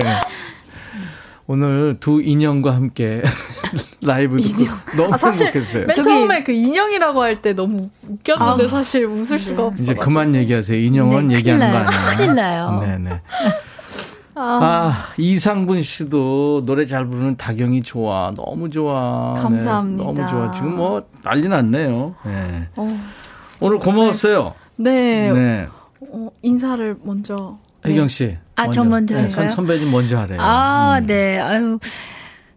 [1.45, 3.21] 오늘 두 인형과 함께
[4.01, 4.65] 라이브 듣고
[4.95, 5.85] 너무 아, 사실 행복했어요.
[5.87, 8.67] 맨 저기- 처음에 그 인형이라고 할 때 너무 웃겼는데 아.
[8.69, 9.83] 사실 웃을 수가 없어.
[9.83, 10.77] 이제 그만 얘기하세요.
[10.79, 11.97] 인형은 네, 얘기하는 큰일 거 나요.
[11.97, 12.17] 아니에요.
[12.17, 12.79] 큰일 나요.
[12.81, 13.21] 네네.
[14.35, 18.33] 아, 이상분 씨도 노래 잘 부르는 다경이 좋아.
[18.35, 19.33] 너무 좋아.
[19.35, 20.03] 네, 감사합니다.
[20.03, 20.51] 너무 좋아.
[20.51, 22.15] 지금 뭐 난리 났네요.
[22.25, 22.67] 네.
[22.75, 22.87] 어,
[23.61, 24.53] 오늘 고마웠어요.
[24.77, 25.31] 네.
[25.31, 25.67] 네.
[26.11, 27.57] 어, 인사를 먼저.
[27.85, 28.35] 혜경 씨.
[28.55, 29.55] 아, 저 먼저 네, 선, 할까요?
[29.55, 30.39] 선배님 먼저 하래요.
[30.41, 31.07] 아, 음.
[31.07, 31.39] 네.
[31.39, 31.79] 아유.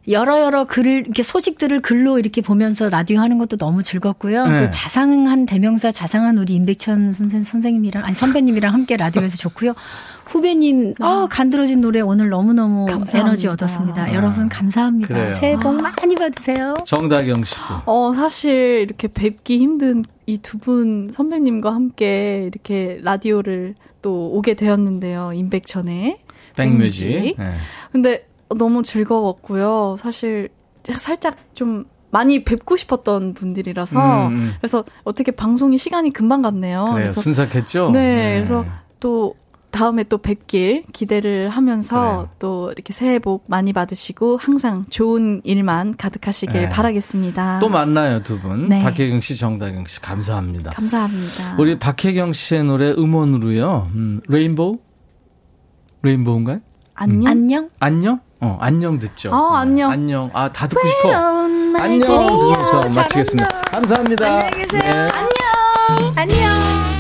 [0.09, 4.47] 여러 여러 글을 이렇게 소식들을 글로 이렇게 보면서 라디오 하는 것도 너무 즐겁고요.
[4.47, 4.61] 네.
[4.67, 9.75] 그 자상한 대명사 자상한 우리 임백천 선생 선생님이랑 아니 선배님이랑 함께 라디오에서 좋고요.
[10.29, 13.19] 후배님 아 간드러진 노래 오늘 너무 너무 감사합니다.
[13.19, 14.03] 에너지 얻었습니다.
[14.05, 15.09] 아, 여러분 감사합니다.
[15.09, 15.33] 그래요.
[15.33, 16.75] 새해 복 많이 받으세요.
[16.85, 17.75] 정다경 씨도.
[17.87, 25.33] 어, 사실 이렇게 뵙기 힘든 이 두 분 선배님과 함께 이렇게 라디오를 또 오게 되었는데요.
[25.33, 26.19] 임백천의.
[26.57, 27.09] 백뮤직.
[27.09, 27.37] 백뮤직.
[27.39, 27.55] 네.
[27.93, 29.97] 근데 너무 즐거웠고요.
[29.99, 30.49] 사실
[30.99, 34.53] 살짝 좀 많이 뵙고 싶었던 분들이라서 음, 음.
[34.61, 36.83] 그래서 어떻게 방송이 시간이 금방 갔네요.
[36.85, 36.95] 그래요.
[36.95, 37.91] 그래서 순삭했죠?
[37.93, 38.65] 네, 그래서
[39.01, 39.35] 또
[39.77, 42.29] 다음에 또 뵙길 기대를 하면서 그래요.
[42.39, 46.69] 또 이렇게 새해 복 많이 받으시고 항상 좋은 일만 가득하시길 네.
[46.71, 47.59] 바라겠습니다.
[47.59, 48.69] 또 만나요, 두 분.
[48.69, 48.83] 네.
[48.83, 50.01] 박혜경 씨, 정다경 씨.
[50.01, 50.71] 감사합니다.
[50.71, 51.57] 감사합니다.
[51.59, 53.91] 우리 박혜경 씨의 노래 음원으로요.
[53.95, 54.79] 음, 레인보우?
[56.03, 56.61] 레인보우인가요?
[56.95, 57.31] 안녕.
[57.31, 57.71] 안녕.
[57.79, 58.21] 안녕?
[58.41, 59.31] 어, 안녕 듣죠.
[59.31, 59.91] 어, 안녕.
[59.91, 60.31] 안녕.
[60.33, 61.13] 아, 다 듣고 싶어.
[61.13, 61.77] 안녕.
[61.77, 62.01] 안녕.
[62.01, 63.61] 들으면서 마치겠습니다.
[63.63, 64.27] 감사합니다.
[64.27, 65.09] 안녕히 계세요.
[66.17, 66.96] 안녕.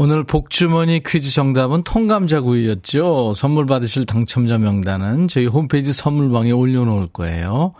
[0.00, 3.32] 오늘 복주머니 퀴즈 정답은 통감자구이였죠.
[3.34, 7.74] 선물 받으실 당첨자 명단은 저희 홈페이지 선물방에 올려놓을 거예요.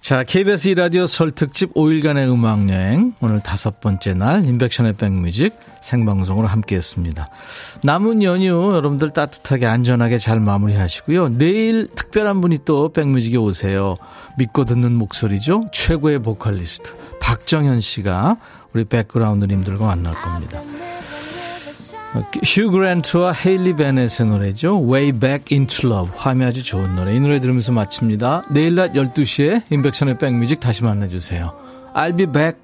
[0.00, 3.14] 자, KBS 이라디오 설 특집 5일간의 음악여행.
[3.20, 7.28] 오늘 다섯 번째 날, 인백션의 백뮤직 생방송으로 함께 했습니다.
[7.84, 11.28] 남은 연휴 여러분들 따뜻하게 안전하게 잘 마무리 하시고요.
[11.38, 13.96] 내일 특별한 분이 또 백뮤직에 오세요.
[14.38, 15.68] 믿고 듣는 목소리죠.
[15.72, 16.94] 최고의 보컬리스트.
[17.20, 18.38] 박정현 씨가
[18.72, 20.60] 우리 백그라운드님들과 만날 겁니다.
[22.44, 24.82] 휴 그랜트와 헤일리 베넷의 노래죠.
[24.90, 26.12] Way Back Into Love.
[26.16, 27.14] 화음이 아주 좋은 노래.
[27.14, 28.46] 이 노래 들으면서 마칩니다.
[28.50, 31.54] 내일 낮 12시에 인백션의 백뮤직 다시 만나주세요.
[31.94, 32.58] I'll be back.